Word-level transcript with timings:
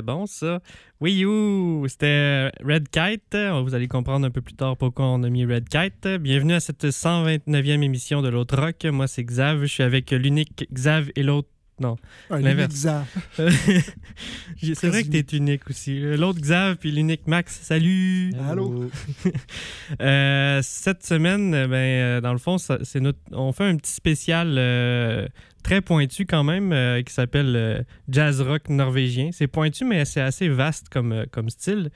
C'était 0.00 0.12
bon, 0.12 0.24
ça. 0.24 0.60
Oui, 1.02 1.12
you! 1.12 1.84
C'était 1.86 2.50
Red 2.64 2.88
Kite. 2.88 3.36
Vous 3.62 3.74
allez 3.74 3.86
comprendre 3.86 4.24
un 4.26 4.30
peu 4.30 4.40
plus 4.40 4.54
tard 4.54 4.78
pourquoi 4.78 5.04
on 5.04 5.22
a 5.24 5.28
mis 5.28 5.44
Red 5.44 5.68
Kite. 5.68 6.08
Bienvenue 6.20 6.54
à 6.54 6.60
cette 6.60 6.86
129e 6.86 7.82
émission 7.82 8.22
de 8.22 8.30
l'autre 8.30 8.56
rock. 8.56 8.82
Moi, 8.86 9.06
c'est 9.08 9.24
Xav. 9.24 9.60
Je 9.60 9.66
suis 9.66 9.82
avec 9.82 10.10
l'unique 10.10 10.66
Xav 10.72 11.10
et 11.16 11.22
l'autre. 11.22 11.48
Non. 11.80 11.96
L'inverse. 12.30 12.72
Xav. 12.72 13.04
c'est 13.36 14.88
vrai 14.88 15.02
que 15.04 15.08
t'es 15.10 15.36
unique 15.36 15.68
aussi. 15.68 16.00
L'autre 16.00 16.40
Xav 16.40 16.76
puis 16.76 16.92
l'unique 16.92 17.26
Max. 17.26 17.60
Salut! 17.62 18.32
Allô? 18.48 18.90
Euh, 20.00 20.60
cette 20.62 21.04
semaine, 21.04 21.50
ben, 21.50 21.74
euh, 21.74 22.20
dans 22.20 22.32
le 22.32 22.38
fond, 22.38 22.58
ça- 22.58 22.78
notre, 23.00 23.18
on 23.32 23.52
fait 23.52 23.64
un 23.64 23.76
petit 23.76 23.92
spécial 23.92 24.54
euh, 24.56 25.26
très 25.62 25.80
pointu 25.80 26.26
quand 26.26 26.44
même 26.44 26.72
euh, 26.72 27.02
qui 27.02 27.12
s'appelle 27.12 27.54
euh, 27.56 27.82
jazz 28.08 28.40
rock 28.40 28.68
norvégien. 28.68 29.30
C'est 29.32 29.46
pointu, 29.46 29.84
mais 29.84 30.04
c'est 30.04 30.20
assez 30.20 30.48
vaste 30.48 30.88
comme, 30.88 31.12
euh, 31.12 31.24
comme 31.30 31.50
style. 31.50 31.90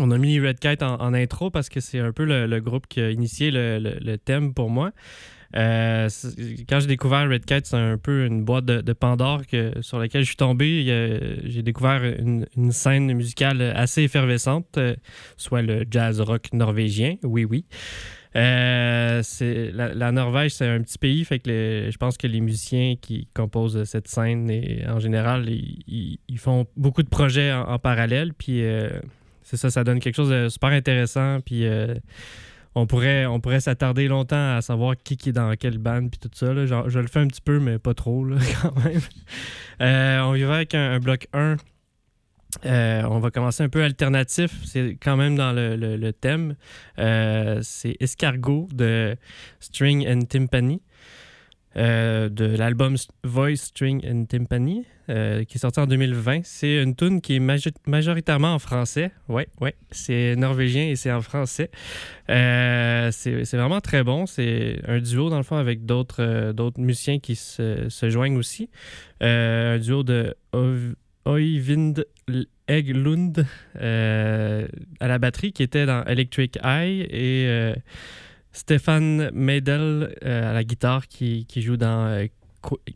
On 0.00 0.10
a 0.10 0.18
mis 0.18 0.40
Red 0.40 0.58
Kite 0.58 0.82
en, 0.82 1.14
intro 1.14 1.50
parce 1.50 1.68
que 1.68 1.78
c'est 1.78 2.00
un 2.00 2.10
peu 2.10 2.24
le, 2.24 2.60
groupe 2.60 2.88
qui 2.88 3.00
a 3.00 3.10
initié 3.10 3.52
le, 3.52 3.78
le- 3.78 4.18
thème 4.18 4.52
pour 4.52 4.68
moi. 4.68 4.90
Quand 5.52 6.08
j'ai 6.80 6.86
découvert 6.88 7.30
Red 7.30 7.44
Kite, 7.44 7.66
c'est 7.66 7.76
un 7.76 7.96
peu 7.96 8.26
une 8.26 8.44
boîte 8.44 8.64
de, 8.64 8.80
de 8.80 8.92
Pandore 8.92 9.46
que, 9.46 9.72
sur 9.82 10.00
laquelle 10.00 10.22
je 10.22 10.26
suis 10.26 10.36
tombé. 10.36 10.82
J'ai 11.44 11.62
découvert 11.62 12.02
une, 12.02 12.72
scène 12.72 13.12
musicale 13.14 13.62
assez 13.62 14.02
effervescente, 14.02 14.80
soit 15.36 15.62
le 15.62 15.84
jazz 15.88 16.20
rock 16.20 16.52
norvégien, 16.52 17.14
oui, 17.22 17.44
oui. 17.44 17.64
Euh, 18.36 19.22
la, 19.72 20.12
Norvège, 20.12 20.54
c'est 20.54 20.66
un 20.66 20.82
petit 20.82 20.98
pays, 20.98 21.24
fait 21.24 21.38
que 21.38 21.88
je 21.90 21.96
pense 21.96 22.16
que 22.16 22.26
les 22.26 22.40
musiciens 22.40 22.96
qui 23.00 23.28
composent 23.32 23.84
cette 23.84 24.08
scène, 24.08 24.50
et, 24.50 24.84
en 24.88 24.98
général, 24.98 25.48
ils, 25.48 26.18
font 26.38 26.66
beaucoup 26.76 27.02
de 27.02 27.08
projets 27.08 27.52
en, 27.52 27.78
parallèle, 27.78 28.34
puis 28.34 28.64
euh, 28.64 28.90
c'est 29.42 29.56
ça, 29.56 29.70
ça 29.70 29.84
donne 29.84 30.00
quelque 30.00 30.16
chose 30.16 30.30
de 30.30 30.48
super 30.48 30.70
intéressant, 30.70 31.40
puis 31.40 31.64
euh, 31.64 31.94
on 32.74 32.86
pourrait, 32.86 33.24
on 33.26 33.38
pourrait 33.38 33.60
s'attarder 33.60 34.08
longtemps 34.08 34.56
à 34.56 34.62
savoir 34.62 34.96
qui, 34.96 35.16
qui 35.16 35.28
est 35.28 35.32
dans 35.32 35.54
quelle 35.54 35.78
bande 35.78 36.10
puis 36.10 36.18
tout 36.18 36.30
ça. 36.34 36.52
Là. 36.52 36.66
Je 36.66 36.98
le 36.98 37.06
fais 37.06 37.20
un 37.20 37.28
petit 37.28 37.40
peu, 37.40 37.60
mais 37.60 37.78
pas 37.78 37.94
trop 37.94 38.24
là, 38.24 38.36
quand 38.62 38.74
même. 38.84 39.00
On 39.78 40.36
va 40.48 40.54
avec 40.56 40.74
un, 40.74 40.98
bloc 40.98 41.28
1. 41.32 41.56
Euh, 42.64 43.02
on 43.08 43.18
va 43.18 43.30
commencer 43.30 43.62
un 43.62 43.68
peu 43.68 43.82
alternatif. 43.82 44.52
C'est 44.64 44.96
quand 45.02 45.16
même 45.16 45.36
dans 45.36 45.52
le, 45.52 46.12
thème. 46.12 46.56
Euh, 46.98 47.60
c'est 47.62 47.96
Escargot 48.00 48.68
de 48.72 49.16
String 49.60 50.06
and 50.08 50.22
Timpani. 50.22 50.82
Euh, 51.76 52.28
de 52.28 52.44
l'album 52.44 52.94
Voice 53.24 53.56
String 53.56 54.00
and 54.08 54.26
Timpani, 54.26 54.86
qui 55.08 55.12
est 55.12 55.58
sorti 55.58 55.80
en 55.80 55.88
2020. 55.88 56.42
C'est 56.44 56.80
une 56.80 56.94
tune 56.94 57.20
qui 57.20 57.34
est 57.34 57.76
majoritairement 57.86 58.54
en 58.54 58.60
français. 58.60 59.10
Ouais, 59.28 59.48
ouais, 59.60 59.74
c'est 59.90 60.36
norvégien 60.36 60.86
et 60.86 60.94
c'est 60.94 61.10
en 61.10 61.20
français. 61.20 61.72
C'est 62.28 63.56
vraiment 63.56 63.80
très 63.80 64.04
bon. 64.04 64.26
C'est 64.26 64.80
un 64.86 65.00
duo, 65.00 65.30
dans 65.30 65.38
le 65.38 65.42
fond, 65.42 65.56
avec 65.56 65.84
d'autres 65.84 66.78
musiciens 66.78 67.18
qui 67.18 67.34
se 67.34 68.08
joignent 68.08 68.36
aussi. 68.36 68.70
un 69.20 69.78
duo 69.78 70.04
de 70.04 70.36
Oyvind 71.24 72.06
Egglund 72.68 73.46
à 73.74 75.08
la 75.08 75.18
batterie, 75.18 75.52
qui 75.52 75.62
était 75.62 75.86
dans 75.86 76.04
Electric 76.04 76.58
Eye 76.64 77.06
et 77.10 77.74
Stéphane 78.54 79.30
Meidel 79.32 80.14
euh, 80.24 80.50
à 80.50 80.54
la 80.54 80.62
guitare 80.62 81.08
qui, 81.08 81.44
joue 81.56 81.76
dans 81.76 82.06
euh, 82.06 82.26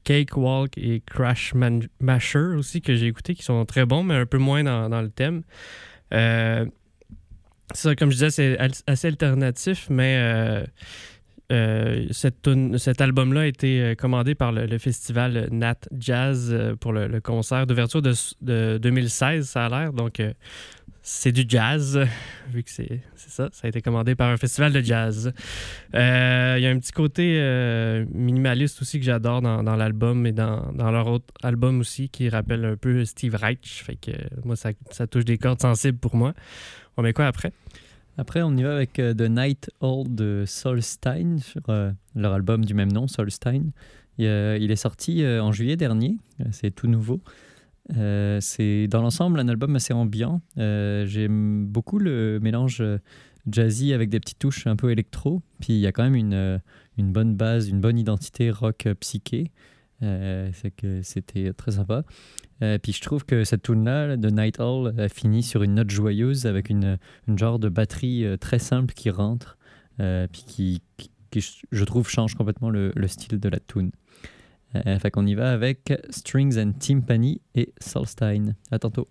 Cakewalk 0.04 0.78
et 0.78 1.02
Crash 1.04 1.52
Masher 2.00 2.54
aussi 2.56 2.80
que 2.80 2.94
j'ai 2.94 3.06
écouté, 3.06 3.34
qui 3.34 3.42
sont 3.42 3.66
très 3.66 3.84
bons, 3.84 4.04
mais 4.04 4.14
un 4.14 4.24
peu 4.24 4.38
moins 4.38 4.62
dans, 4.62 5.02
le 5.02 5.10
thème. 5.10 5.42
Euh, 6.14 6.64
ça, 7.74 7.94
comme 7.96 8.10
je 8.10 8.14
disais, 8.14 8.30
c'est 8.30 8.58
assez 8.86 9.08
alternatif, 9.08 9.88
mais 9.90 10.64
cet 11.50 13.00
album-là 13.00 13.40
a 13.40 13.46
été 13.46 13.94
commandé 13.98 14.34
par 14.34 14.52
le, 14.52 14.78
festival 14.78 15.48
Nat 15.50 15.80
Jazz 15.98 16.54
pour 16.80 16.92
le, 16.92 17.20
concert 17.20 17.66
d'ouverture 17.66 18.02
de, 18.02 18.12
de, 18.42 18.78
2016, 18.78 19.48
ça 19.48 19.66
a 19.66 19.68
l'air. 19.68 19.92
Donc, 19.92 20.20
c'est 21.10 21.32
du 21.32 21.46
jazz, 21.48 21.98
vu 22.50 22.62
que 22.62 22.70
c'est 22.70 23.00
ça. 23.16 23.48
Ça 23.50 23.66
a 23.66 23.68
été 23.68 23.80
commandé 23.80 24.14
par 24.14 24.28
un 24.28 24.36
festival 24.36 24.72
de 24.72 24.82
jazz. 24.82 25.32
Euh, 25.94 26.54
il 26.58 26.62
y 26.62 26.66
a 26.66 26.70
un 26.70 26.78
petit 26.78 26.92
côté 26.92 27.38
euh, 27.40 28.04
minimaliste 28.12 28.82
aussi 28.82 28.98
que 28.98 29.06
j'adore 29.06 29.40
dans, 29.40 29.76
l'album 29.76 30.26
et 30.26 30.32
dans, 30.32 30.70
leur 30.76 31.06
autre 31.06 31.32
album 31.42 31.80
aussi 31.80 32.10
qui 32.10 32.28
rappelle 32.28 32.64
un 32.64 32.76
peu 32.76 33.06
Steve 33.06 33.34
Reich. 33.34 33.82
Fait 33.84 33.96
que 33.96 34.10
moi, 34.44 34.54
ça, 34.56 35.06
touche 35.06 35.24
des 35.24 35.38
cordes 35.38 35.62
sensibles 35.62 35.98
pour 35.98 36.14
moi. 36.14 36.34
On 36.98 37.02
met 37.02 37.14
quoi 37.14 37.26
après? 37.26 37.52
Après, 38.18 38.42
on 38.42 38.54
y 38.56 38.62
va 38.62 38.74
avec 38.74 38.98
euh, 38.98 39.14
The 39.14 39.30
Night 39.30 39.70
Old 39.80 40.14
de 40.14 40.44
Solstein 40.46 41.38
sur 41.38 41.62
leur 42.14 42.32
album 42.34 42.64
du 42.64 42.74
même 42.74 42.92
nom, 42.92 43.08
Solstein. 43.08 43.70
il 44.18 44.70
est 44.70 44.76
sorti 44.76 45.24
en 45.26 45.52
juillet 45.52 45.76
dernier. 45.76 46.18
C'est 46.50 46.74
tout 46.74 46.88
nouveau. 46.88 47.22
Euh, 47.96 48.38
c'est 48.40 48.86
dans 48.86 49.00
l'ensemble 49.00 49.40
un 49.40 49.48
album 49.48 49.74
assez 49.76 49.92
ambiant. 49.92 50.40
Euh, 50.58 51.06
j'aime 51.06 51.66
beaucoup 51.66 51.98
le 51.98 52.38
mélange 52.40 52.80
euh, 52.80 52.98
jazzy 53.50 53.92
avec 53.94 54.10
des 54.10 54.20
petites 54.20 54.38
touches 54.38 54.66
un 54.66 54.76
peu 54.76 54.90
électro. 54.90 55.42
Puis 55.60 55.74
il 55.74 55.80
y 55.80 55.86
a 55.86 55.92
quand 55.92 56.02
même 56.02 56.14
une, 56.14 56.60
une 56.98 57.12
bonne 57.12 57.34
base, 57.34 57.68
une 57.68 57.80
bonne 57.80 57.98
identité 57.98 58.50
rock 58.50 58.88
psyché. 59.00 59.50
C'est 60.00 60.70
que 60.76 61.02
c'était 61.02 61.52
très 61.52 61.72
sympa. 61.72 62.04
puis 62.60 62.92
je 62.92 63.00
trouve 63.00 63.24
que 63.24 63.44
cette 63.44 63.62
tune-là 63.62 64.16
de 64.16 64.30
Night 64.30 64.60
Hall 64.60 64.94
finit 65.08 65.42
sur 65.42 65.62
une 65.62 65.74
note 65.74 65.90
joyeuse 65.90 66.46
avec 66.46 66.70
une, 66.70 66.98
une 67.26 67.38
genre 67.38 67.58
de 67.58 67.68
batterie 67.68 68.24
très 68.40 68.58
simple 68.58 68.94
qui 68.94 69.10
rentre, 69.10 69.58
puis 69.98 70.44
qui, 70.46 70.82
qui, 71.30 71.44
je 71.70 71.84
trouve, 71.84 72.08
change 72.08 72.34
complètement 72.34 72.70
le, 72.70 72.92
le 72.94 73.08
style 73.08 73.40
de 73.40 73.48
la 73.48 73.58
tune. 73.60 73.90
Euh, 74.74 74.98
fait 74.98 75.10
qu'on 75.10 75.26
y 75.26 75.34
va 75.34 75.50
avec 75.52 75.92
Strings 76.10 76.58
and 76.58 76.72
Timpani 76.78 77.40
et 77.54 77.72
Solstein. 77.80 78.54
À 78.70 78.78
tantôt. 78.78 79.08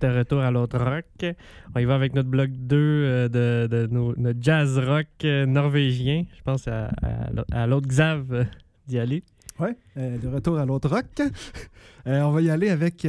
De 0.00 0.18
retour 0.18 0.40
à 0.40 0.50
l'autre 0.50 0.78
rock. 0.78 1.34
On 1.74 1.78
y 1.78 1.84
va 1.84 1.94
avec 1.94 2.14
notre 2.14 2.28
bloc 2.28 2.50
2 2.50 2.76
euh, 2.76 3.28
de, 3.28 3.86
notre 3.90 4.38
jazz 4.40 4.78
rock 4.78 5.06
euh, 5.24 5.46
norvégien. 5.46 6.24
Je 6.36 6.42
pense 6.42 6.68
à, 6.68 7.66
l'autre 7.66 7.88
Xav 7.88 8.32
euh, 8.32 8.44
d'y 8.86 8.98
aller. 8.98 9.22
Euh, 9.60 10.18
de 10.18 10.28
retour 10.28 10.58
à 10.58 10.64
l'autre 10.64 10.88
rock. 10.88 11.06
On 12.06 12.30
va 12.30 12.40
y 12.40 12.50
aller 12.50 12.70
avec, 12.70 13.06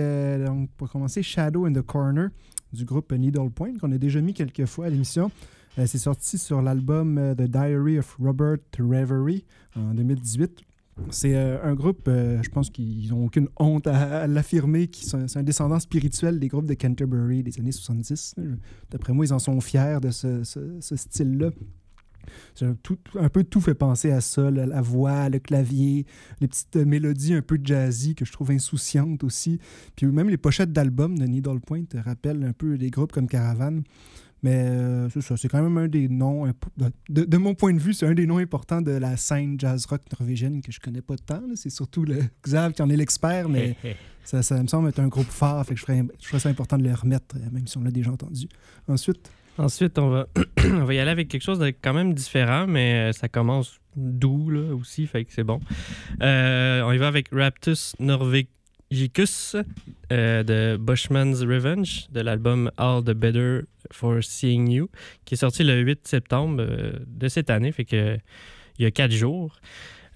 pour 0.77 0.89
commencer, 0.89 1.24
Shadow 1.24 1.65
in 1.65 1.74
the 1.74 1.81
Corner 1.81 2.29
du 2.74 2.86
groupe 2.86 3.13
Needle 3.13 3.50
Point, 3.50 3.77
qu'on 3.79 3.91
a 3.91 3.98
déjà 3.98 4.19
mis 4.19 4.34
quelques 4.34 4.65
fois 4.65 4.88
à 4.88 4.89
l'émission. 4.89 5.31
C'est 5.77 6.00
sorti 6.00 6.38
sur 6.38 6.62
l'album 6.62 7.34
The 7.38 7.43
Diary 7.43 8.00
of 8.00 8.17
Robert 8.19 8.58
Reverie 8.77 9.46
en 9.75 9.93
2018. 9.93 10.68
C'est 11.10 11.36
euh, 11.36 11.58
un 11.63 11.74
groupe, 11.74 12.08
euh, 12.08 12.41
je 12.44 12.50
pense 12.50 12.70
qu'ils 12.70 13.10
n'ont 13.10 13.25
aucune 13.25 13.48
honte 13.58 13.88
à, 13.88 14.27
l'affirmer, 14.27 14.88
qui 14.88 15.06
c'est 15.06 15.38
un 15.38 15.44
descendant 15.44 15.79
spirituel 15.79 16.39
des 16.39 16.48
groupes 16.48 16.65
de 16.65 16.74
Canterbury 16.74 17.44
des 17.44 17.60
années 17.60 17.72
70. 17.72 18.36
D'après 18.91 19.13
moi, 19.13 19.25
ils 19.25 19.34
en 19.34 19.39
sont 19.39 19.60
fiers 19.62 20.00
de 20.01 20.12
ce, 20.12 20.44
ce- 20.44 20.96
style-là. 20.96 21.50
Tout, 22.84 23.00
un 23.15 23.29
peu 23.29 23.44
tout 23.44 23.60
fait 23.60 23.74
penser 23.74 24.12
à 24.12 24.22
ça, 24.22 24.51
là, 24.51 24.68
la 24.68 24.82
voix, 24.82 25.29
le 25.29 25.39
clavier, 25.39 26.06
les 26.41 26.48
petites 26.48 26.75
euh, 26.75 26.86
mélodies 26.86 27.34
un 27.34 27.41
peu 27.41 27.60
jazzy 27.63 28.13
que 28.13 28.24
je 28.24 28.32
trouve 28.32 28.51
insouciantes 28.51 29.24
aussi. 29.24 29.60
Puis 29.96 30.06
même 30.06 30.29
les 30.29 30.38
pochettes 30.38 30.72
d'albums 30.72 31.18
de 31.18 31.25
Needle 31.25 31.60
Point 31.60 31.86
rappellent 31.96 32.44
un 32.44 32.53
peu 32.53 32.77
des 32.77 32.91
groupes 32.91 33.12
comme 33.12 33.27
Caravan. 33.27 33.82
Mais 34.43 34.55
euh, 34.55 35.10
c'est 35.10 35.22
ça, 35.22 35.36
c'est 35.38 35.50
quand 35.50 35.62
même 35.62 35.77
un 35.77 35.88
des 35.88 36.08
noms, 36.08 36.46
de, 37.10 37.25
de 37.25 37.38
mon 37.38 37.55
point 37.55 37.74
de 37.74 37.79
vue, 37.79 37.93
c'est 37.93 38.05
un 38.05 38.13
des 38.13 38.25
noms 38.25 38.38
importants 38.38 38.81
de 38.81 38.91
la 38.91 39.17
scène 39.17 39.60
jazz 39.60 39.86
rock 39.86 40.01
norvégienne 40.17 40.62
que 40.62 40.72
je 40.72 40.79
connais 40.79 41.01
pas 41.01 41.15
tant. 41.17 41.41
C'est 41.55 41.69
surtout 41.69 42.03
le 42.05 42.19
Xav 42.43 42.74
qui 42.74 42.81
en 42.81 42.89
est 42.89 42.98
l'expert, 42.98 43.50
mais 43.50 43.75
ça, 44.24 44.41
ça 44.41 44.62
me 44.62 44.67
semble 44.67 44.89
être 44.89 45.00
un 45.00 45.08
groupe 45.08 45.27
fort, 45.27 45.65
fait 45.65 45.74
que 45.74 45.79
je 45.79 45.86
ferais, 45.86 46.03
je 46.22 46.38
ça 46.38 46.50
important 46.50 46.77
de 46.77 46.84
le 46.84 46.93
remettre, 46.93 47.36
euh, 47.36 47.50
même 47.51 47.67
si 47.67 47.77
on 47.77 47.84
l'a 47.84 47.91
déjà 47.91 48.12
entendu. 48.12 48.48
Ensuite, 48.88 49.29
Ensuite, 49.60 50.00
on 50.00 50.10
va, 50.10 50.27
on 50.63 50.86
va 50.86 50.93
y 50.93 51.00
aller 51.00 51.12
avec 51.12 51.27
quelque 51.27 51.41
chose 51.41 51.60
de 51.60 51.67
quand 51.67 51.93
même 51.93 52.13
différent, 52.13 52.65
mais 52.65 53.10
euh, 53.10 53.12
ça 53.12 53.27
commence 53.27 53.81
doux 53.98 54.50
là, 54.50 54.74
aussi, 54.74 55.05
fait 55.05 55.25
que 55.25 55.34
c'est 55.34 55.43
bon. 55.43 55.60
Euh, 56.22 56.81
on 56.84 56.93
y 56.93 56.98
va 56.98 57.08
avec 57.08 57.27
Raptus 57.34 57.93
Norvegicus 58.91 59.55
euh, 60.12 60.43
de 60.43 60.75
Bushman's 60.77 61.43
Revenge, 61.43 62.08
de 62.12 62.22
l'album 62.22 62.72
All 62.77 63.03
the 63.03 63.12
Better 63.12 63.62
for 63.91 64.24
Seeing 64.24 64.67
You, 64.72 64.89
qui 65.25 65.36
est 65.36 65.38
sorti 65.38 65.63
le 65.63 65.79
8 65.79 66.08
septembre 66.08 66.63
euh, 66.67 66.93
de 67.05 67.27
cette 67.27 67.51
année, 67.51 67.72
fait 67.72 67.86
que 67.86 68.17
il 68.79 68.84
y 68.84 68.86
a 68.86 68.91
quatre 68.91 69.12
jours. 69.12 69.60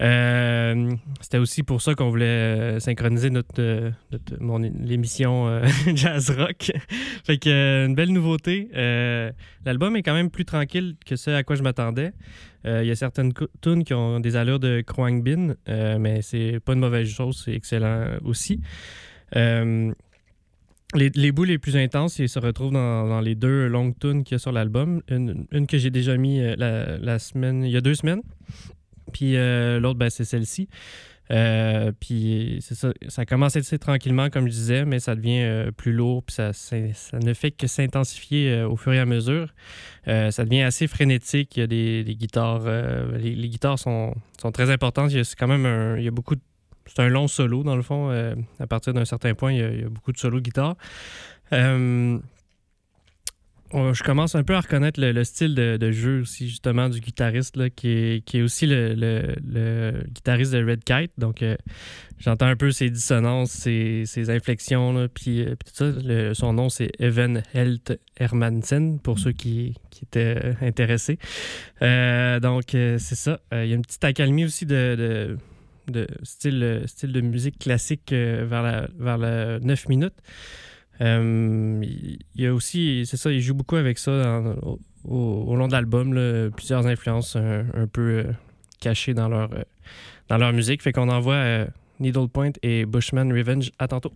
Euh, 0.01 0.91
C'était 1.21 1.37
aussi 1.37 1.63
pour 1.63 1.81
ça 1.81 1.93
qu'on 1.95 2.09
voulait 2.09 2.25
euh, 2.25 2.79
synchroniser 2.79 3.29
notre, 3.29 3.59
euh, 3.59 3.91
mon- 4.39 4.57
l'émission 4.59 5.61
Jazz 5.95 6.31
Rock. 6.31 6.71
fait 7.25 7.37
que 7.37 7.85
une 7.85 7.95
belle 7.95 8.11
nouveauté. 8.11 8.69
L'album 9.65 9.95
est 9.95 10.03
quand 10.03 10.13
même 10.15 10.29
plus 10.29 10.45
tranquille 10.45 10.95
que 11.05 11.15
ce 11.15 11.31
à 11.31 11.43
quoi 11.43 11.55
je 11.55 11.63
m'attendais. 11.63 12.11
Il 12.65 12.85
y 12.85 12.91
a 12.91 12.95
certaines 12.95 13.33
tunes 13.61 13.83
qui 13.83 13.93
ont 13.93 14.19
des 14.21 14.35
allures 14.37 14.59
de 14.59 14.81
Kroang 14.81 15.21
Bin, 15.21 15.55
euh, 15.67 15.97
mais 15.99 16.21
c'est 16.21 16.59
pas 16.63 16.73
une 16.73 16.79
mauvaise 16.79 17.09
chose, 17.09 17.41
c'est 17.43 17.53
excellent 17.53 18.05
aussi. 18.23 18.61
Les, 20.95 21.09
les 21.15 21.31
bouts 21.31 21.43
les 21.43 21.57
plus 21.57 21.75
intenses, 21.75 22.19
ils 22.19 22.29
se 22.29 22.37
retrouvent 22.39 22.71
dans, 22.71 23.19
les 23.19 23.33
deux 23.35 23.67
longues 23.67 23.97
tunes 23.99 24.23
qu'il 24.23 24.35
y 24.35 24.37
a 24.37 24.39
sur 24.39 24.51
l'album. 24.51 25.01
Une, 25.09 25.45
une 25.51 25.65
que 25.65 25.77
j'ai 25.79 25.89
déjà 25.89 26.17
mis 26.17 26.39
la, 26.55 26.97
la 26.99 27.17
semaine, 27.19 27.63
il 27.63 27.71
y 27.71 27.77
a 27.77 27.81
deux 27.81 27.95
semaines. 27.95 28.21
Puis 29.13 29.37
euh, 29.37 29.79
l'autre, 29.79 29.99
ben, 29.99 30.09
c'est 30.09 30.25
celle-ci. 30.25 30.67
Euh, 31.31 31.93
puis 31.97 32.59
ça, 32.59 32.91
ça 33.07 33.25
commence 33.25 33.55
assez 33.55 33.79
tranquillement, 33.79 34.29
comme 34.29 34.47
je 34.47 34.51
disais, 34.51 34.85
mais 34.85 34.99
ça 34.99 35.15
devient 35.15 35.41
euh, 35.41 35.71
plus 35.71 35.93
lourd, 35.93 36.21
puis 36.23 36.35
ça, 36.35 36.51
ne 37.13 37.33
fait 37.33 37.51
que 37.51 37.65
s'intensifier 37.67 38.63
au 38.63 38.75
fur 38.75 38.93
et 38.93 38.99
à 38.99 39.05
mesure. 39.05 39.53
Ça 40.05 40.43
devient 40.43 40.63
assez 40.63 40.87
frénétique. 40.87 41.55
Il 41.55 41.59
y 41.61 41.63
a 41.63 41.67
des, 41.67 42.15
guitares, 42.15 42.65
les, 43.17 43.49
guitares 43.49 43.79
sont, 43.79 44.13
sont 44.41 44.51
très 44.51 44.69
importantes. 44.69 45.11
C'est 45.11 45.37
quand 45.37 45.47
même 45.47 45.65
un, 45.65 45.97
il 45.97 46.03
y 46.03 46.07
a 46.07 46.11
beaucoup 46.11 46.35
c'est 46.85 47.01
un 47.01 47.07
long 47.07 47.29
solo, 47.29 47.63
dans 47.63 47.77
le 47.77 47.81
fond. 47.81 48.09
à 48.59 48.67
partir 48.67 48.93
d'un 48.93 49.05
certain 49.05 49.33
point, 49.33 49.53
il 49.53 49.59
y, 49.59 49.63
a, 49.63 49.71
il 49.71 49.81
y 49.81 49.85
a 49.85 49.89
beaucoup 49.89 50.11
de 50.11 50.17
solos 50.17 50.39
de 50.39 50.43
guitare. 50.43 50.75
Je 53.73 54.03
commence 54.03 54.35
un 54.35 54.43
peu 54.43 54.53
à 54.53 54.61
reconnaître 54.61 55.01
le, 55.01 55.11
le 55.11 55.23
style 55.23 55.55
de, 55.55 55.91
jeu 55.91 56.21
aussi, 56.21 56.47
justement, 56.47 56.89
du 56.89 56.99
guitariste, 56.99 57.57
là, 57.57 57.71
qui, 57.71 57.89
est, 57.89 58.25
qui 58.25 58.37
est 58.37 58.41
aussi 58.43 58.67
le, 58.67 60.03
guitariste 60.09 60.53
de 60.53 60.63
Red 60.63 60.83
Kite. 60.83 61.11
Donc, 61.17 61.41
euh, 61.41 61.55
j'entends 62.19 62.45
un 62.45 62.55
peu 62.55 62.71
ses 62.71 62.91
dissonances, 62.91 63.49
ses, 63.49 64.29
inflexions, 64.29 64.93
là, 64.93 65.07
puis, 65.07 65.41
euh, 65.41 65.55
tout 65.55 65.73
ça. 65.73 66.33
Son 66.35 66.53
nom, 66.53 66.69
c'est 66.69 66.91
Evan 66.99 67.41
Helt 67.55 67.99
Hermansen, 68.17 68.99
pour 68.99 69.17
ceux 69.17 69.31
qui, 69.31 69.75
étaient 70.03 70.55
intéressés. 70.61 71.17
Euh, 71.81 72.39
donc, 72.39 72.65
c'est 72.71 72.99
ça. 72.99 73.39
Il 73.53 73.65
y 73.65 73.71
a 73.71 73.75
une 73.75 73.81
petite 73.81 74.03
accalmie 74.03 74.45
aussi 74.45 74.67
de, 74.67 75.37
style, 76.21 76.83
style 76.85 77.11
de 77.11 77.21
musique 77.21 77.57
classique 77.57 78.11
vers, 78.11 78.61
la, 78.61 78.87
vers 78.99 79.17
la 79.17 79.59
9 79.59 79.89
minutes. 79.89 80.13
Euh, 81.01 81.81
il 81.83 82.41
y 82.41 82.45
a 82.45 82.53
aussi, 82.53 83.05
c'est 83.05 83.17
ça, 83.17 83.31
il 83.31 83.41
joue 83.41 83.55
beaucoup 83.55 83.75
avec 83.75 83.97
ça 83.97 84.41
au, 85.05 85.55
long 85.55 85.67
de 85.67 85.71
l'album, 85.71 86.51
plusieurs 86.55 86.85
influences 86.87 87.35
un, 87.35 87.87
peu 87.91 88.01
euh, 88.01 88.31
cachées 88.79 89.13
dans 89.13 89.27
leur, 89.27 89.51
euh, 89.53 89.63
dans 90.29 90.37
leur 90.37 90.53
musique. 90.53 90.81
Fait 90.81 90.91
qu'on 90.91 91.09
envoie 91.09 91.65
Needle 91.99 92.27
Point 92.27 92.51
et 92.61 92.85
Bushman 92.85 93.31
Revenge. 93.31 93.71
À 93.79 93.87
tantôt. 93.87 94.13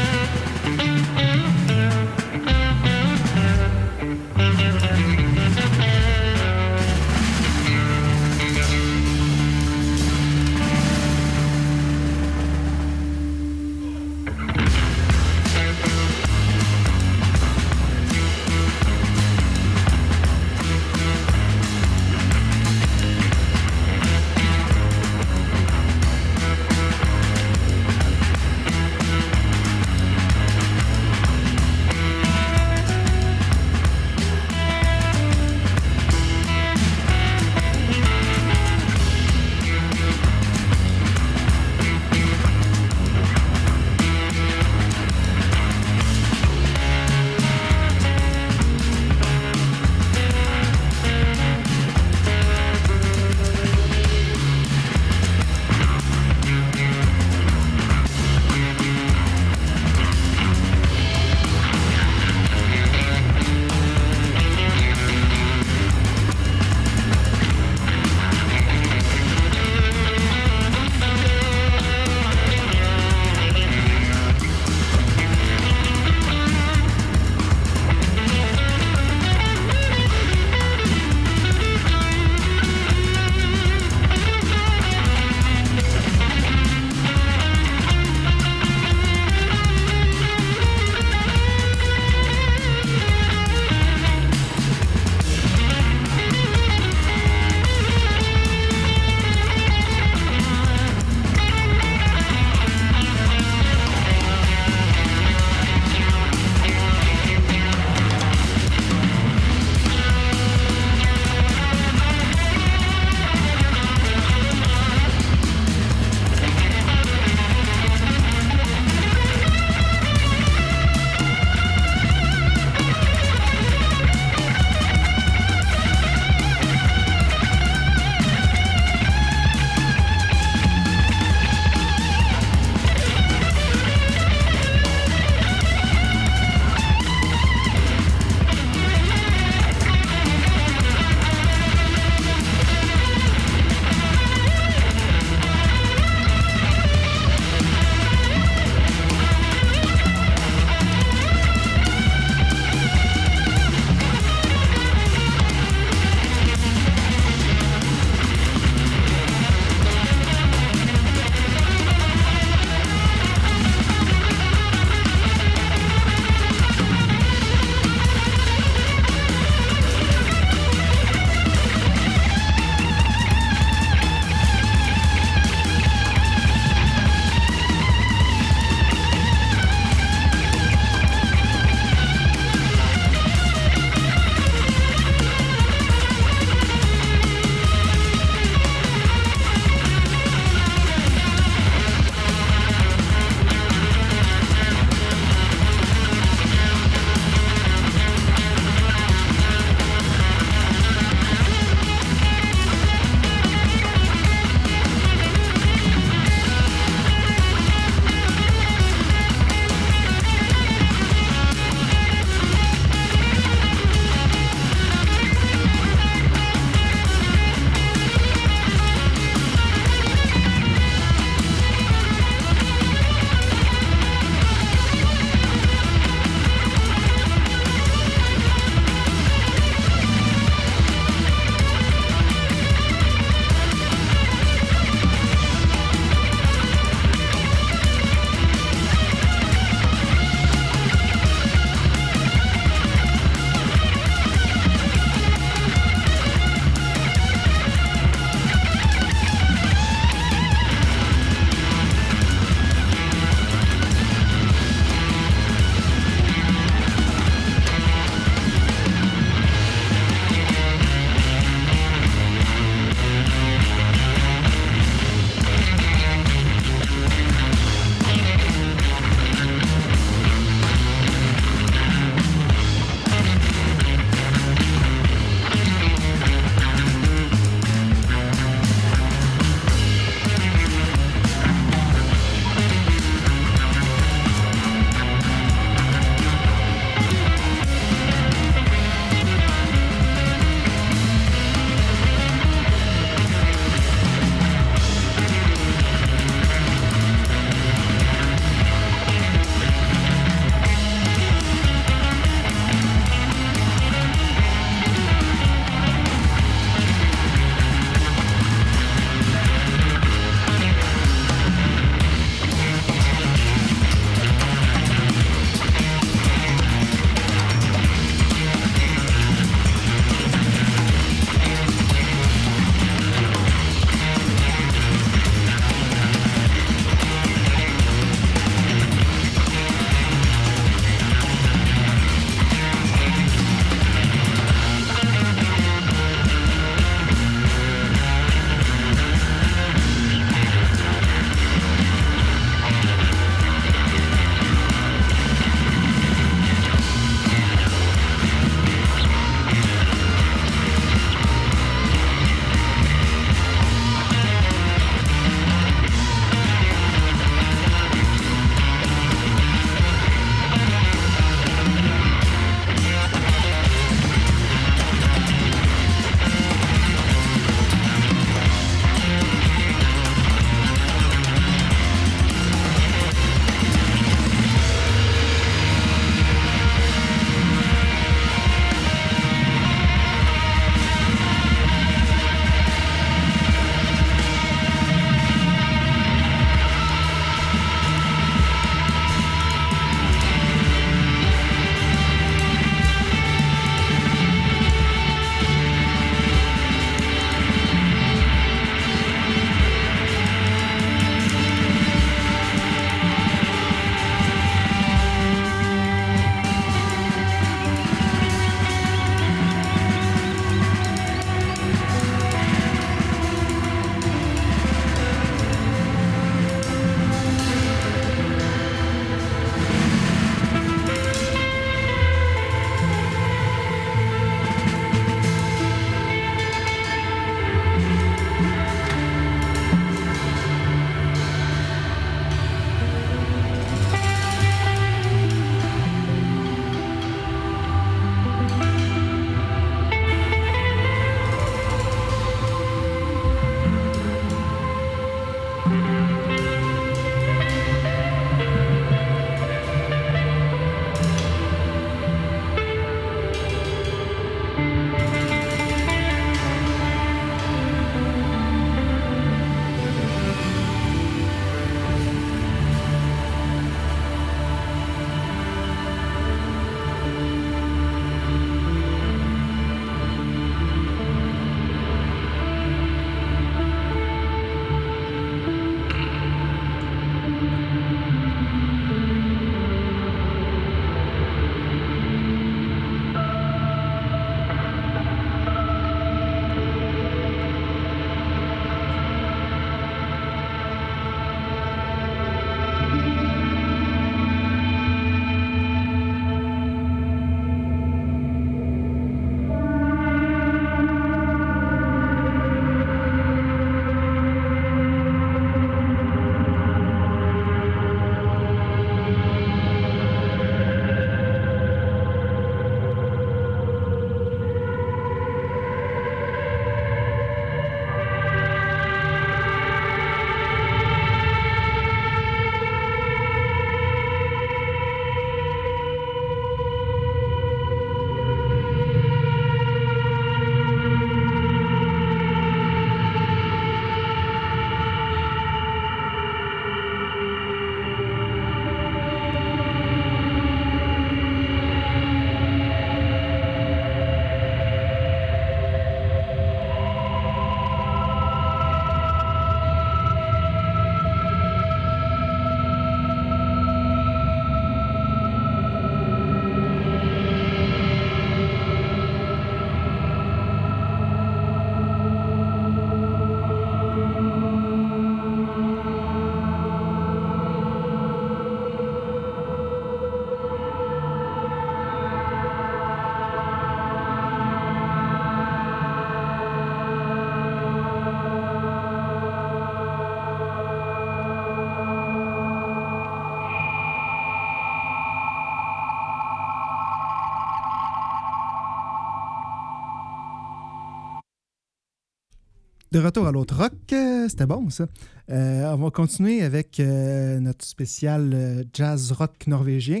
Retour 592.98 593.26
à 593.26 593.32
l'autre 593.32 593.56
rock, 593.56 593.72
euh, 593.92 594.28
c'était 594.28 594.46
bon 594.46 594.68
ça. 594.68 594.86
Euh, 595.30 595.72
on 595.72 595.76
va 595.76 595.90
continuer 595.90 596.42
avec 596.42 596.80
euh, 596.80 597.38
notre 597.38 597.64
spécial 597.64 598.64
jazz 598.72 599.12
rock 599.12 599.46
norvégien, 599.46 600.00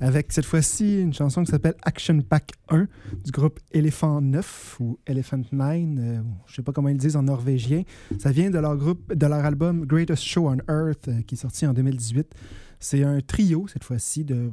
avec 0.00 0.32
cette 0.32 0.46
fois-ci 0.46 1.02
une 1.02 1.12
chanson 1.12 1.44
qui 1.44 1.50
s'appelle 1.50 1.74
Action 1.82 2.22
Pack 2.22 2.52
1 2.70 2.86
du 3.24 3.30
groupe 3.30 3.60
Elephant 3.72 4.22
9 4.22 4.76
ou 4.80 4.98
Elephant 5.06 5.42
9, 5.52 5.98
euh, 5.98 6.20
je 6.46 6.54
sais 6.54 6.62
pas 6.62 6.72
comment 6.72 6.88
ils 6.88 6.96
disent 6.96 7.16
en 7.16 7.24
norvégien. 7.24 7.82
Ça 8.18 8.32
vient 8.32 8.50
de 8.50 8.58
leur 8.58 8.74
groupe, 8.76 9.12
de 9.12 9.26
leur 9.26 9.44
album 9.44 9.84
Greatest 9.84 10.22
Show 10.22 10.48
on 10.48 10.56
Earth 10.72 11.10
qui 11.26 11.34
est 11.34 11.38
sorti 11.38 11.66
en 11.66 11.74
2018. 11.74 12.32
C'est 12.78 13.04
un 13.04 13.20
trio 13.20 13.66
cette 13.68 13.84
fois-ci 13.84 14.24
de, 14.24 14.50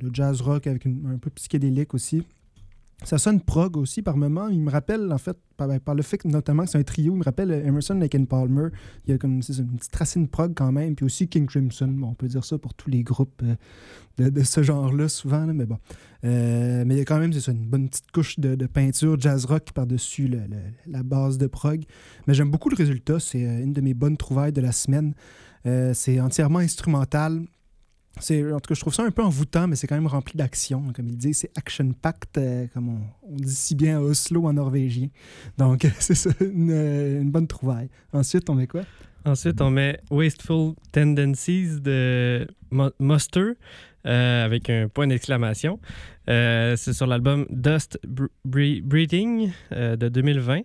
de 0.00 0.10
jazz 0.10 0.40
rock 0.40 0.66
avec 0.66 0.86
un 0.86 1.18
peu 1.18 1.28
psychédélique 1.28 1.92
aussi. 1.92 2.22
Ça 3.04 3.18
sonne 3.18 3.40
prog 3.40 3.76
aussi 3.76 4.00
par 4.00 4.16
moment. 4.16 4.48
Il 4.48 4.60
me 4.60 4.70
rappelle, 4.70 5.12
en 5.12 5.18
fait, 5.18 5.36
par, 5.56 5.68
par 5.80 5.94
le 5.94 6.02
fait 6.02 6.24
notamment 6.24 6.64
que 6.64 6.70
c'est 6.70 6.78
un 6.78 6.82
trio, 6.82 7.12
il 7.12 7.18
me 7.18 7.24
rappelle 7.24 7.52
Emerson, 7.52 7.94
Lake 7.94 8.14
and 8.14 8.24
Palmer. 8.24 8.68
Il 9.06 9.10
y 9.10 9.14
a 9.14 9.18
comme 9.18 9.32
une 9.34 9.40
petite 9.40 9.94
racine 9.94 10.28
prog 10.28 10.54
quand 10.54 10.72
même. 10.72 10.94
Puis 10.94 11.04
aussi 11.04 11.28
King 11.28 11.46
Crimson. 11.46 11.94
On 12.02 12.14
peut 12.14 12.26
dire 12.26 12.44
ça 12.44 12.56
pour 12.56 12.72
tous 12.74 12.88
les 12.88 13.02
groupes 13.02 13.42
euh, 13.42 14.30
de, 14.30 14.42
ce 14.42 14.62
genre-là, 14.62 15.08
souvent. 15.08 15.46
mais 15.46 15.66
bon. 15.66 15.78
Euh, 16.24 16.84
mais 16.86 16.94
il 16.94 16.98
y 16.98 17.00
a 17.00 17.04
quand 17.04 17.18
même 17.18 17.32
une 17.32 17.66
bonne 17.66 17.88
petite 17.88 18.10
couche 18.10 18.40
de, 18.40 18.66
peinture 18.66 19.20
jazz 19.20 19.44
rock 19.44 19.72
par-dessus 19.72 20.30
la 20.86 21.02
base 21.02 21.36
de 21.36 21.46
prog. 21.46 21.84
Mais 22.26 22.32
j'aime 22.32 22.50
beaucoup 22.50 22.70
le 22.70 22.76
résultat. 22.76 23.20
C'est 23.20 23.44
euh, 23.44 23.62
une 23.62 23.74
de 23.74 23.82
mes 23.82 23.94
bonnes 23.94 24.16
trouvailles 24.16 24.52
de 24.52 24.62
la 24.62 24.72
semaine. 24.72 25.14
C'est 25.94 26.20
entièrement 26.20 26.60
instrumental. 26.60 27.42
C'est, 28.18 28.50
en 28.52 28.60
tout 28.60 28.68
cas, 28.68 28.74
je 28.74 28.80
trouve 28.80 28.94
ça 28.94 29.02
un 29.04 29.10
peu 29.10 29.22
envoûtant, 29.22 29.68
mais 29.68 29.76
c'est 29.76 29.86
quand 29.86 29.94
même 29.94 30.06
rempli 30.06 30.36
d'action. 30.38 30.92
Comme 30.94 31.08
il 31.08 31.16
dit, 31.18 31.34
c'est 31.34 31.50
action-packed, 31.56 32.38
euh, 32.38 32.66
comme 32.72 32.88
on, 32.88 33.36
dit 33.36 33.54
si 33.54 33.74
bien 33.74 33.98
à 33.98 34.00
Oslo 34.00 34.46
en 34.46 34.54
norvégien. 34.54 35.08
Donc, 35.58 35.86
c'est 35.98 36.14
ça, 36.14 36.30
une, 36.40 36.70
euh, 36.70 37.20
une 37.20 37.30
bonne 37.30 37.46
trouvaille. 37.46 37.88
Ensuite, 38.12 38.48
on 38.48 38.54
met 38.54 38.66
quoi? 38.66 38.82
Ensuite, 39.26 39.60
on 39.60 39.70
met 39.70 40.00
Wasteful 40.10 40.74
Tendencies 40.92 41.80
de 41.80 42.46
Muster 43.00 43.52
euh, 44.06 44.44
avec 44.44 44.70
un 44.70 44.88
point 44.88 45.08
d'exclamation. 45.08 45.78
C'est 46.28 46.92
sur 46.92 47.06
l'album 47.06 47.44
Dust 47.50 47.98
Bre- 48.06 48.28
Bre- 48.48 48.82
Breathing 48.82 49.50
euh, 49.72 49.96
de 49.96 50.08
2020. 50.08 50.60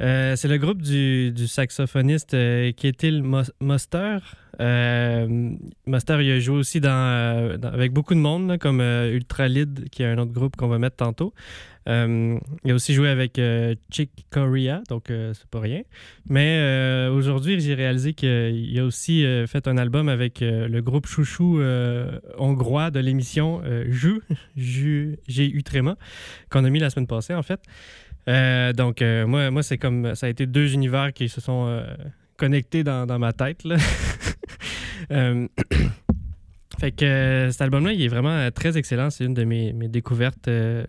Euh, 0.00 0.36
c'est 0.36 0.48
le 0.48 0.58
groupe 0.58 0.82
du, 0.82 1.32
saxophoniste 1.46 2.34
euh, 2.34 2.72
Ketil 2.72 3.22
Mos- 3.22 3.52
Moster. 3.60 4.18
Euh, 4.60 5.50
Moster, 5.86 6.18
il 6.22 6.32
a 6.32 6.40
joué 6.40 6.56
aussi 6.56 6.80
euh, 6.84 7.58
avec 7.62 7.92
beaucoup 7.92 8.14
de 8.14 8.20
monde, 8.20 8.48
là, 8.48 8.58
comme 8.58 8.80
Ultralid, 8.80 9.88
qui 9.90 10.02
est 10.02 10.06
un 10.06 10.18
autre 10.18 10.32
groupe 10.32 10.56
qu'on 10.56 10.68
va 10.68 10.78
mettre 10.78 10.96
tantôt. 10.96 11.32
Il 11.86 12.40
a 12.70 12.74
aussi 12.74 12.94
joué 12.94 13.08
avec 13.08 13.40
Chick 13.90 14.10
Corea, 14.30 14.82
donc 14.88 15.06
c'est 15.08 15.46
pas 15.50 15.58
rien. 15.58 15.82
Mais 16.28 17.08
aujourd'hui, 17.08 17.58
j'ai 17.58 17.74
réalisé 17.74 18.14
qu'il 18.14 18.78
a 18.78 18.84
aussi 18.84 19.26
fait 19.48 19.66
un 19.66 19.76
album 19.76 20.08
avec 20.08 20.38
le 20.42 20.80
groupe 20.80 21.08
chouchou 21.08 21.60
hongrois 22.38 22.92
de 22.92 23.00
l'émission 23.00 23.62
Ju, 23.88 24.20
Ju, 24.56 25.18
qu'on 26.50 26.64
a 26.64 26.70
mis 26.70 26.78
la 26.78 26.90
semaine 26.90 27.08
passée, 27.08 27.34
en 27.34 27.42
fait. 27.42 27.58
Euh, 28.28 28.72
donc, 28.72 29.02
euh, 29.02 29.26
moi, 29.26 29.50
moi 29.50 29.62
c'est 29.62 29.78
comme 29.78 30.14
ça 30.14 30.26
a 30.26 30.28
été 30.28 30.46
deux 30.46 30.74
univers 30.74 31.12
qui 31.12 31.28
se 31.28 31.40
sont 31.40 31.66
euh, 31.66 31.84
connectés 32.36 32.84
dans, 32.84 33.18
ma 33.18 33.32
tête. 33.32 33.62
Fait 36.82 36.90
que 36.90 37.04
euh, 37.04 37.50
cet 37.52 37.62
album-là, 37.62 37.92
il 37.92 38.02
est 38.02 38.08
vraiment 38.08 38.36
euh, 38.36 38.50
très 38.50 38.76
excellent. 38.76 39.08
C'est 39.10 39.24
une 39.24 39.34
de 39.34 39.44
mes, 39.44 39.72
découvertes 39.72 40.48
euh, 40.48 40.82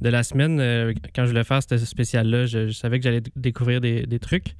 de 0.00 0.08
la 0.08 0.22
semaine. 0.22 0.94
Quand 1.14 1.26
je 1.26 1.28
voulais 1.28 1.44
faire 1.44 1.60
ce 1.62 1.76
spécial-là, 1.76 2.46
je, 2.46 2.70
savais 2.70 2.98
que 2.98 3.04
j'allais 3.04 3.20
découvrir 3.36 3.82
des, 3.82 4.18
trucs. 4.18 4.56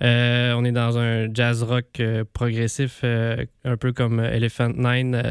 On 0.00 0.64
est 0.64 0.72
dans 0.72 0.96
un 0.96 1.28
jazz 1.34 1.62
rock 1.62 2.00
progressif, 2.32 3.04
un 3.04 3.76
peu 3.76 3.92
comme 3.92 4.18
Elephant 4.18 4.70
Nine, 4.70 5.22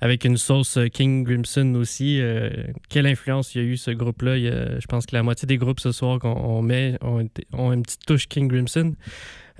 avec 0.00 0.24
une 0.24 0.38
sauce 0.38 0.78
King 0.94 1.26
Crimson 1.26 1.74
aussi. 1.74 2.22
Quelle 2.88 3.06
influence 3.06 3.54
y 3.54 3.58
a 3.58 3.62
eu 3.62 3.76
ce 3.76 3.90
groupe-là? 3.90 4.38
Je 4.38 4.86
pense 4.86 5.04
que 5.04 5.14
la 5.14 5.22
moitié 5.22 5.44
des 5.44 5.58
groupes 5.58 5.80
ce 5.80 5.92
soir 5.92 6.18
qu'on 6.18 6.30
on 6.30 6.62
met 6.62 6.96
ont, 7.02 7.28
ont 7.52 7.72
une 7.74 7.82
petite 7.82 8.06
touche 8.06 8.26
King 8.26 8.48
Crimson. 8.48 8.94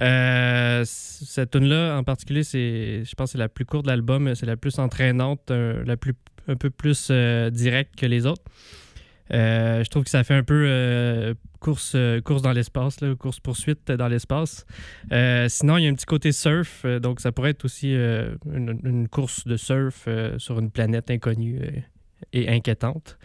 Euh, 0.01 0.83
cette 0.85 1.53
tune 1.53 1.67
là 1.67 1.97
en 1.97 2.05
particulier, 2.05 2.43
c'est, 2.43 3.05
je 3.05 3.15
pense, 3.15 3.33
c'est 3.33 3.39
la 3.39 3.49
plus 3.49 3.65
courte 3.65 3.85
de 3.85 3.91
l'album, 3.91 4.35
c'est 4.35 4.47
la 4.47 4.57
plus 4.57 4.79
entraînante, 4.79 5.51
la 5.51 5.97
plus, 5.97 6.15
un 6.49 6.57
peu 6.57 6.71
plus 6.71 7.09
euh, 7.11 7.51
directe 7.51 7.97
que 7.97 8.07
les 8.07 8.27
autres. 8.27 8.43
Euh, 9.33 9.83
je 9.83 9.89
trouve 9.89 10.05
que 10.05 10.11
ça 10.11 10.23
fait 10.23 10.35
un 10.35 10.43
peu 10.43 11.35
course, 11.61 11.97
course 12.25 12.43
dans 12.43 12.53
l'espace, 12.53 13.01
là, 13.01 13.15
course 13.15 13.41
poursuite 13.41 13.91
dans 13.91 14.09
l'espace. 14.09 14.67
Sinon, 15.49 15.79
il 15.79 15.85
y 15.85 15.87
a 15.87 15.91
un 15.91 15.95
petit 15.95 16.07
côté 16.07 16.33
surf, 16.33 16.85
donc 17.01 17.21
ça 17.21 17.33
pourrait 17.33 17.51
être 17.51 17.65
aussi 17.65 17.95
une, 17.95 19.09
course 19.11 19.47
de 19.47 19.57
surf 19.57 20.09
sur 20.39 20.59
une 20.59 20.71
planète 20.71 21.11
inconnue 21.11 21.61
et 22.33 22.49
inquiétante. 22.49 23.19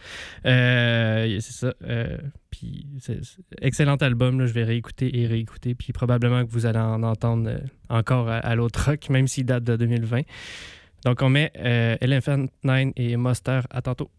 Euh, 0.46 1.38
c'est 1.40 1.52
ça. 1.52 1.74
euh, 1.84 2.18
puis 2.50 2.86
excellent 3.60 3.96
album, 3.96 4.40
là, 4.40 4.46
je 4.46 4.52
vais 4.52 4.64
réécouter 4.64 5.20
et 5.20 5.26
réécouter, 5.26 5.74
puis 5.74 5.92
probablement 5.92 6.44
que 6.44 6.50
vous 6.50 6.66
allez 6.66 6.78
en 6.78 7.02
entendre 7.02 7.48
euh, 7.48 7.58
encore 7.88 8.28
à, 8.28 8.38
à 8.38 8.54
l'autre 8.54 8.90
rock, 8.90 9.08
même 9.08 9.28
s'il 9.28 9.46
date 9.46 9.64
de 9.64 9.76
2020. 9.76 10.22
Donc 11.04 11.22
on 11.22 11.30
met 11.30 11.50
Elephant 11.54 12.44
Nine 12.62 12.92
et 12.96 13.16
Monster 13.16 13.60
à 13.70 13.80
tantôt. 13.80 14.10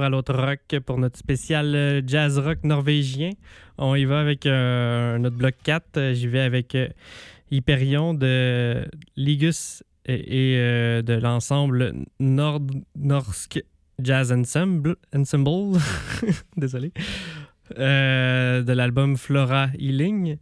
À 0.00 0.08
l'autre 0.08 0.34
rock 0.34 0.80
pour 0.86 0.98
notre 0.98 1.18
spécial 1.18 1.74
euh, 1.74 2.00
jazz 2.06 2.38
rock 2.38 2.58
norvégien. 2.64 3.30
On 3.78 3.94
y 3.94 4.04
va 4.04 4.20
avec 4.20 4.46
euh, 4.46 5.18
notre 5.18 5.36
bloc 5.36 5.54
4. 5.64 5.96
Euh, 5.96 6.14
J'y 6.14 6.28
vais 6.28 6.40
avec 6.40 6.74
euh, 6.74 6.88
Hyperion 7.50 8.14
de 8.14 8.84
Ligus 9.16 9.82
et, 10.06 10.56
euh, 10.56 11.02
de 11.02 11.14
l'ensemble 11.14 11.94
Nord 12.20 12.62
Norsk 12.96 13.62
Jazz 14.00 14.32
Ensemble. 14.32 14.96
Ensemble. 15.14 15.78
Désolé. 16.56 16.92
De 17.76 18.72
l'album 18.72 19.16
Flora 19.16 19.68
Healing. 19.78 20.38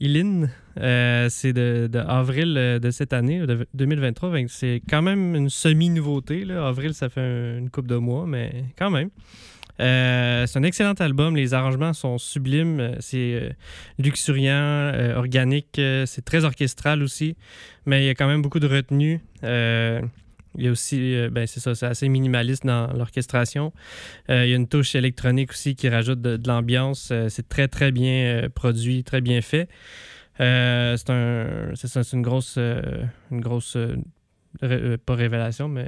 Healing. 0.00 0.48
Euh, 0.78 1.28
c'est 1.28 1.52
de, 1.52 1.88
de 1.90 1.98
avril 1.98 2.54
euh, 2.56 2.78
de 2.78 2.90
cette 2.90 3.12
année, 3.12 3.40
de 3.40 3.66
2023. 3.74 4.32
Fait 4.32 4.44
que 4.44 4.50
C'est 4.50 4.82
quand 4.88 5.02
même 5.02 5.34
une 5.34 5.50
semi-nouveauté. 5.50 6.46
Avril, 6.52 6.94
ça 6.94 7.08
fait 7.08 7.20
un- 7.20 7.58
une 7.58 7.70
coupe 7.70 7.86
de 7.86 7.96
mois, 7.96 8.26
mais 8.26 8.64
quand 8.78 8.90
même. 8.90 9.10
Euh, 9.80 10.46
c'est 10.46 10.58
un 10.58 10.62
excellent 10.62 10.92
album. 10.94 11.36
Les 11.36 11.54
arrangements 11.54 11.92
sont 11.92 12.18
sublimes. 12.18 12.96
C'est 13.00 13.56
luxuriant, 13.98 14.92
organique. 15.16 15.80
c'est 16.06 16.24
très 16.24 16.44
orchestral 16.44 17.02
aussi. 17.02 17.36
Mais 17.86 18.04
il 18.04 18.06
y 18.06 18.10
a 18.10 18.14
quand 18.14 18.28
même 18.28 18.42
beaucoup 18.42 18.60
de 18.60 18.66
retenue. 18.68 19.20
Il 20.56 20.64
y 20.64 20.68
a 20.68 20.70
aussi, 20.70 21.14
euh, 21.14 21.30
ben 21.30 21.46
c'est 21.46 21.60
ça, 21.60 21.74
c'est 21.74 21.86
assez 21.86 22.08
minimaliste 22.08 22.66
dans 22.66 22.92
l'orchestration. 22.92 23.72
Euh, 24.28 24.46
il 24.46 24.50
y 24.50 24.52
a 24.52 24.56
une 24.56 24.68
touche 24.68 24.94
électronique 24.94 25.50
aussi 25.50 25.76
qui 25.76 25.88
rajoute 25.88 26.20
de, 26.20 26.40
l'ambiance. 26.46 27.10
Euh, 27.12 27.28
c'est 27.28 27.48
très, 27.48 27.68
très 27.68 27.92
bien 27.92 28.48
produit, 28.54 29.04
très 29.04 29.20
bien 29.20 29.40
fait. 29.42 29.68
C'est 30.38 31.10
un, 31.10 31.72
c'est 31.74 32.12
une 32.12 32.22
grosse, 32.22 32.56
une 32.56 33.40
grosse, 33.40 33.76
pas 34.60 35.14
révélation, 35.14 35.68
mais 35.68 35.86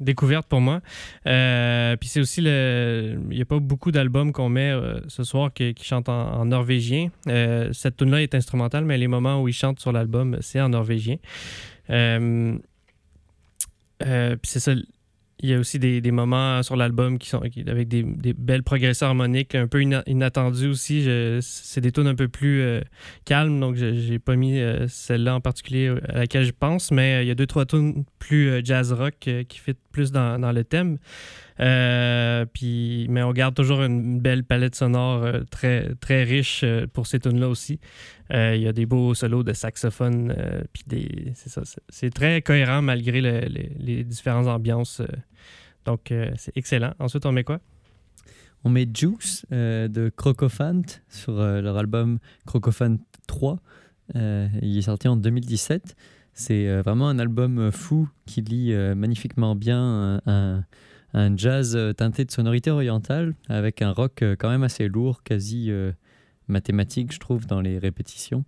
découverte 0.00 0.48
pour 0.48 0.62
moi. 0.62 0.80
Puis 1.24 2.08
c'est 2.08 2.20
aussi 2.20 2.40
le, 2.40 3.18
il 3.30 3.36
n'y 3.36 3.42
a 3.42 3.44
pas 3.44 3.58
beaucoup 3.58 3.92
d'albums 3.92 4.32
qu'on 4.32 4.48
met 4.48 4.72
ce 5.08 5.22
soir 5.22 5.52
qui, 5.52 5.74
chantent 5.82 6.08
en, 6.08 6.32
en 6.32 6.46
norvégien. 6.46 7.10
Cette 7.72 7.98
tune 7.98 8.10
là 8.10 8.22
est 8.22 8.34
instrumentale, 8.34 8.86
mais 8.86 8.96
les 8.96 9.08
moments 9.08 9.42
où 9.42 9.48
ils 9.48 9.54
chantent 9.54 9.80
sur 9.80 9.92
l'album, 9.92 10.38
c'est 10.40 10.62
en 10.62 10.70
norvégien. 10.70 11.16
Euh, 14.04 14.36
c'est 14.42 14.60
ça. 14.60 14.72
Il 15.40 15.50
y 15.50 15.52
a 15.52 15.58
aussi 15.58 15.80
des, 15.80 16.00
des 16.00 16.12
moments 16.12 16.62
sur 16.62 16.76
l'album 16.76 17.18
qui 17.18 17.28
sont 17.28 17.38
avec 17.38 17.88
des, 17.88 18.02
des 18.04 18.32
belles 18.32 18.62
progressions 18.62 19.08
harmoniques, 19.08 19.54
un 19.56 19.66
peu 19.66 19.82
ina- 19.82 20.04
inattendues 20.06 20.68
aussi. 20.68 21.06
C'est 21.42 21.80
des 21.80 21.90
tunes 21.90 22.06
un 22.06 22.14
peu 22.14 22.28
plus 22.28 22.62
euh, 22.62 22.80
calmes, 23.24 23.58
donc 23.58 23.74
j'ai 23.74 24.18
pas 24.20 24.36
mis 24.36 24.60
euh, 24.60 24.86
celle-là 24.88 25.34
en 25.34 25.40
particulier 25.40 25.92
à 26.08 26.20
laquelle 26.20 26.44
je 26.44 26.52
pense, 26.52 26.92
mais 26.92 27.24
il 27.24 27.28
y 27.28 27.30
a 27.32 27.34
deux, 27.34 27.48
trois 27.48 27.66
tunes 27.66 28.04
plus 28.20 28.64
jazz 28.64 28.92
rock 28.92 29.28
qui 29.48 29.58
fit 29.58 29.74
plus 29.90 30.12
dans, 30.12 30.38
dans 30.38 30.52
le 30.52 30.62
thème. 30.64 30.98
Puis, 31.56 33.06
mais 33.10 33.22
on 33.22 33.32
garde 33.32 33.54
toujours 33.54 33.82
une 33.82 34.20
belle 34.20 34.44
palette 34.44 34.76
sonore 34.76 35.26
très, 35.50 35.94
très 35.96 36.22
riche 36.22 36.64
pour 36.92 37.06
ces 37.06 37.18
tunes-là 37.18 37.48
aussi. 37.48 37.80
Euh, 38.32 38.54
Il 38.56 38.62
y 38.62 38.68
a 38.68 38.72
des 38.72 38.86
beaux 38.86 39.12
solos 39.14 39.42
de 39.42 39.52
saxophone, 39.52 40.34
euh, 40.36 40.62
puis 40.72 40.82
des, 40.86 41.32
c'est 41.34 41.50
ça, 41.50 41.62
c'est- 41.88 42.10
très 42.10 42.40
cohérent 42.42 42.80
malgré 42.82 43.20
le- 43.20 43.40
le- 43.40 43.68
les 43.78 44.02
différentes 44.04 44.46
ambiances. 44.46 45.00
euh. 45.00 45.06
donc, 45.84 46.12
c'est 46.36 46.56
excellent. 46.56 46.94
Ensuite, 46.98 47.26
on 47.26 47.32
met 47.32 47.44
quoi? 47.44 47.60
On 48.64 48.70
met 48.70 48.88
Juice 48.94 49.44
de 49.50 50.10
Crocofant 50.16 50.80
sur 51.10 51.34
leur 51.34 51.76
album 51.76 52.18
Crocofant 52.46 52.96
3. 53.26 53.58
Euh, 54.16 54.48
il 54.62 54.78
est 54.78 54.82
sorti 54.82 55.06
en 55.08 55.16
2017. 55.16 55.94
C'est 56.32 56.80
vraiment 56.80 57.08
un 57.10 57.18
album 57.18 57.70
fou 57.70 58.08
qui 58.24 58.40
lie 58.40 58.72
magnifiquement 58.96 59.54
bien 59.54 60.20
un, 60.24 60.64
un- 61.12 61.36
jazz 61.36 61.78
teinté 61.98 62.24
de 62.24 62.30
sonorité 62.30 62.70
orientale 62.70 63.34
avec 63.50 63.82
un 63.82 63.92
rock 63.92 64.24
quand 64.38 64.48
même 64.48 64.62
assez 64.62 64.88
lourd, 64.88 65.22
quasi 65.22 65.70
mathématique, 66.48 67.12
je 67.12 67.18
trouve, 67.18 67.46
dans 67.46 67.60
les 67.60 67.78
répétitions. 67.78 68.44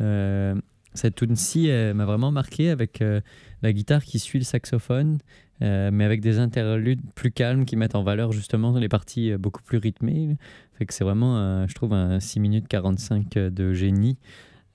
Euh, 0.00 0.54
cette 0.94 1.14
tune-ci 1.14 1.70
m'a 1.94 2.04
vraiment 2.04 2.32
marqué 2.32 2.68
avec 2.68 3.00
euh, 3.00 3.20
la 3.62 3.72
guitare 3.72 4.04
qui 4.04 4.18
suit 4.18 4.38
le 4.38 4.44
saxophone, 4.44 5.18
euh, 5.62 5.90
mais 5.90 6.04
avec 6.04 6.20
des 6.20 6.38
interludes 6.38 7.00
plus 7.14 7.30
calmes 7.30 7.64
qui 7.64 7.76
mettent 7.76 7.94
en 7.94 8.02
valeur 8.02 8.32
justement 8.32 8.76
les 8.78 8.88
parties 8.88 9.34
beaucoup 9.36 9.62
plus 9.62 9.78
rythmées. 9.78 10.36
Fait 10.74 10.84
que 10.84 10.92
c'est 10.92 11.04
vraiment, 11.04 11.66
je 11.66 11.74
trouve, 11.74 11.94
un 11.94 12.20
6 12.20 12.40
minutes 12.40 12.68
45 12.68 13.32
de 13.34 13.72
génie. 13.72 14.18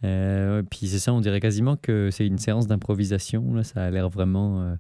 Puis 0.01 0.87
c'est 0.87 0.99
ça, 0.99 1.13
on 1.13 1.21
dirait 1.21 1.39
quasiment 1.39 1.75
que 1.75 2.09
c'est 2.11 2.25
une 2.25 2.39
séance 2.39 2.67
d'improvisation. 2.67 3.61
Ça 3.63 3.83
a 3.83 3.91
l'air 3.91 4.09
vraiment 4.09 4.77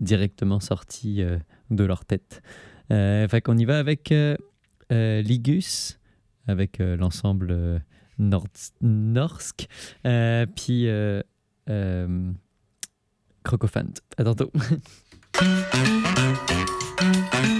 directement 0.00 0.60
sorti 0.60 1.24
de 1.70 1.84
leur 1.84 2.04
tête. 2.04 2.42
Fait 2.90 3.40
qu'on 3.42 3.56
y 3.56 3.64
va 3.64 3.78
avec 3.78 4.12
Ligus, 4.90 5.99
avec 6.46 6.80
euh, 6.80 6.96
l'ensemble 6.96 7.48
euh, 7.50 7.78
nord 8.18 8.46
norsk, 8.80 9.66
euh, 10.06 10.46
puis 10.54 10.86
Crocofant. 13.42 13.94
À 14.18 14.24
tantôt. 14.24 14.52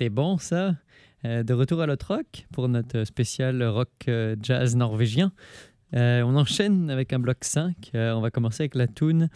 c'était 0.00 0.08
bon 0.08 0.38
ça. 0.38 0.76
Euh, 1.26 1.42
de 1.42 1.52
retour 1.52 1.82
à 1.82 1.86
l'autre 1.86 2.14
rock 2.14 2.46
pour 2.52 2.70
notre 2.70 3.04
spécial 3.04 3.62
rock 3.62 3.90
euh, 4.08 4.34
jazz 4.40 4.74
norvégien. 4.74 5.30
Euh, 5.94 6.22
on 6.22 6.36
enchaîne 6.36 6.88
avec 6.88 7.12
un 7.12 7.18
bloc 7.18 7.36
5. 7.42 7.90
Euh, 7.94 8.14
on 8.14 8.22
va 8.22 8.30
commencer 8.30 8.62
avec 8.62 8.76
la 8.76 8.86
tune 8.86 9.28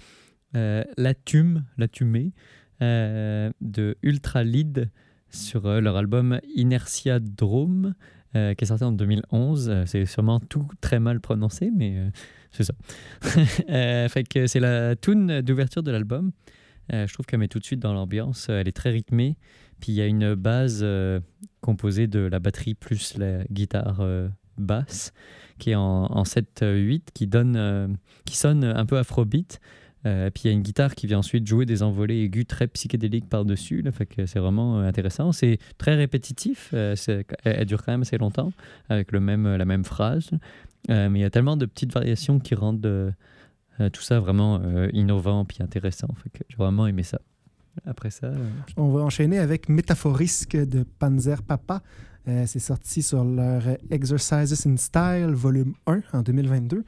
La 0.55 1.13
Tume, 1.13 1.65
La 1.77 1.87
Tumée 1.87 2.33
de 2.81 3.99
Ultra 4.03 4.43
Lead 4.43 4.89
sur 5.29 5.69
leur 5.69 5.99
album 5.99 6.41
Inertia 6.55 7.19
Drome 7.21 7.93
qui 8.33 8.39
est 8.39 8.65
sorti 8.65 8.85
en 8.85 8.93
2011. 8.93 9.69
Euh, 9.69 9.85
c'est 9.85 10.07
sûrement 10.07 10.41
tout 10.41 10.67
très 10.81 10.99
mal 10.99 11.21
prononcé, 11.21 11.71
mais 11.77 12.11
c'est 12.53 12.65
ça. 12.65 12.73
Fait 14.09 14.47
c'est 14.47 14.61
la 14.61 14.97
tune 14.97 15.43
d'ouverture 15.43 15.83
de 15.83 15.91
l'album. 15.91 16.33
Je 16.91 17.13
trouve 17.13 17.27
qu'elle 17.27 17.41
met 17.41 17.49
tout 17.49 17.59
de 17.59 17.65
suite 17.65 17.81
dans 17.81 17.93
l'ambiance. 17.93 18.49
Elle 18.49 18.67
est 18.67 18.73
très 18.73 18.91
rythmée. 18.91 19.37
Puis 19.81 19.93
il 19.93 19.95
y 19.97 20.01
a 20.01 20.07
une 20.07 20.35
base 20.35 20.81
euh, 20.83 21.21
composée 21.61 22.07
de 22.07 22.21
la 22.21 22.39
batterie 22.39 22.75
plus 22.75 23.17
la 23.17 23.45
guitare 23.51 23.99
euh, 24.01 24.29
basse 24.59 25.13
qui 25.59 25.71
est 25.71 25.75
en, 25.75 26.07
en 26.07 26.23
7-8 26.23 27.03
qui, 27.13 27.29
euh, 27.35 27.89
qui 28.25 28.37
sonne 28.37 28.65
un 28.65 28.87
peu 28.87 28.99
afrobeat. 28.99 29.61
Puis 30.03 30.43
il 30.45 30.47
y 30.49 30.51
a 30.51 30.53
une 30.53 30.63
guitare 30.63 30.95
qui 30.95 31.07
vient 31.07 31.21
ensuite 31.21 31.47
jouer 31.47 31.65
des 31.65 31.83
envolées 31.83 32.25
aiguës 32.25 32.47
très 32.47 32.67
psychédéliques 32.67 33.27
par-dessus. 33.27 33.83
c'est 34.27 34.39
vraiment 34.39 34.81
intéressant. 34.81 35.33
C'est 35.33 35.57
très 35.79 35.95
répétitif. 35.95 36.75
elle, 36.75 37.65
dure 37.65 37.83
quand 37.83 37.93
même 37.93 38.03
assez 38.03 38.19
longtemps 38.19 38.53
avec 38.91 39.13
le 39.13 39.21
même, 39.21 39.57
la 39.57 39.65
même 39.65 39.83
phrase. 39.83 40.29
Mais 40.91 41.09
il 41.09 41.23
y 41.23 41.25
a 41.25 41.31
tellement 41.31 41.57
de 41.57 41.65
petites 41.65 41.95
variations 41.95 42.39
qui 42.39 42.55
rendent 42.55 43.15
tout 43.95 44.03
ça 44.03 44.21
vraiment 44.21 44.61
innovant 44.93 45.47
puis 45.47 45.63
intéressant. 45.63 46.09
J'ai 46.51 46.57
vraiment 46.57 46.87
aimé 46.87 47.03
ça. 47.03 47.19
Après 47.87 48.11
ça, 48.11 48.27
euh, 48.27 48.49
On 48.77 48.89
va 48.89 49.03
enchaîner 49.03 49.39
avec 49.39 49.69
Métaphorisk 49.69 50.57
de 50.57 50.85
Panzer 50.99 51.43
Papa. 51.43 51.83
Euh, 52.27 52.45
c'est 52.47 52.59
sorti 52.59 53.03
sur 53.03 53.25
leur 53.25 53.63
Exercises 53.91 54.67
in 54.67 54.77
Style, 54.77 55.33
volume 55.35 55.75
1 55.87 56.01
en 56.13 56.23
2022. 56.23 56.85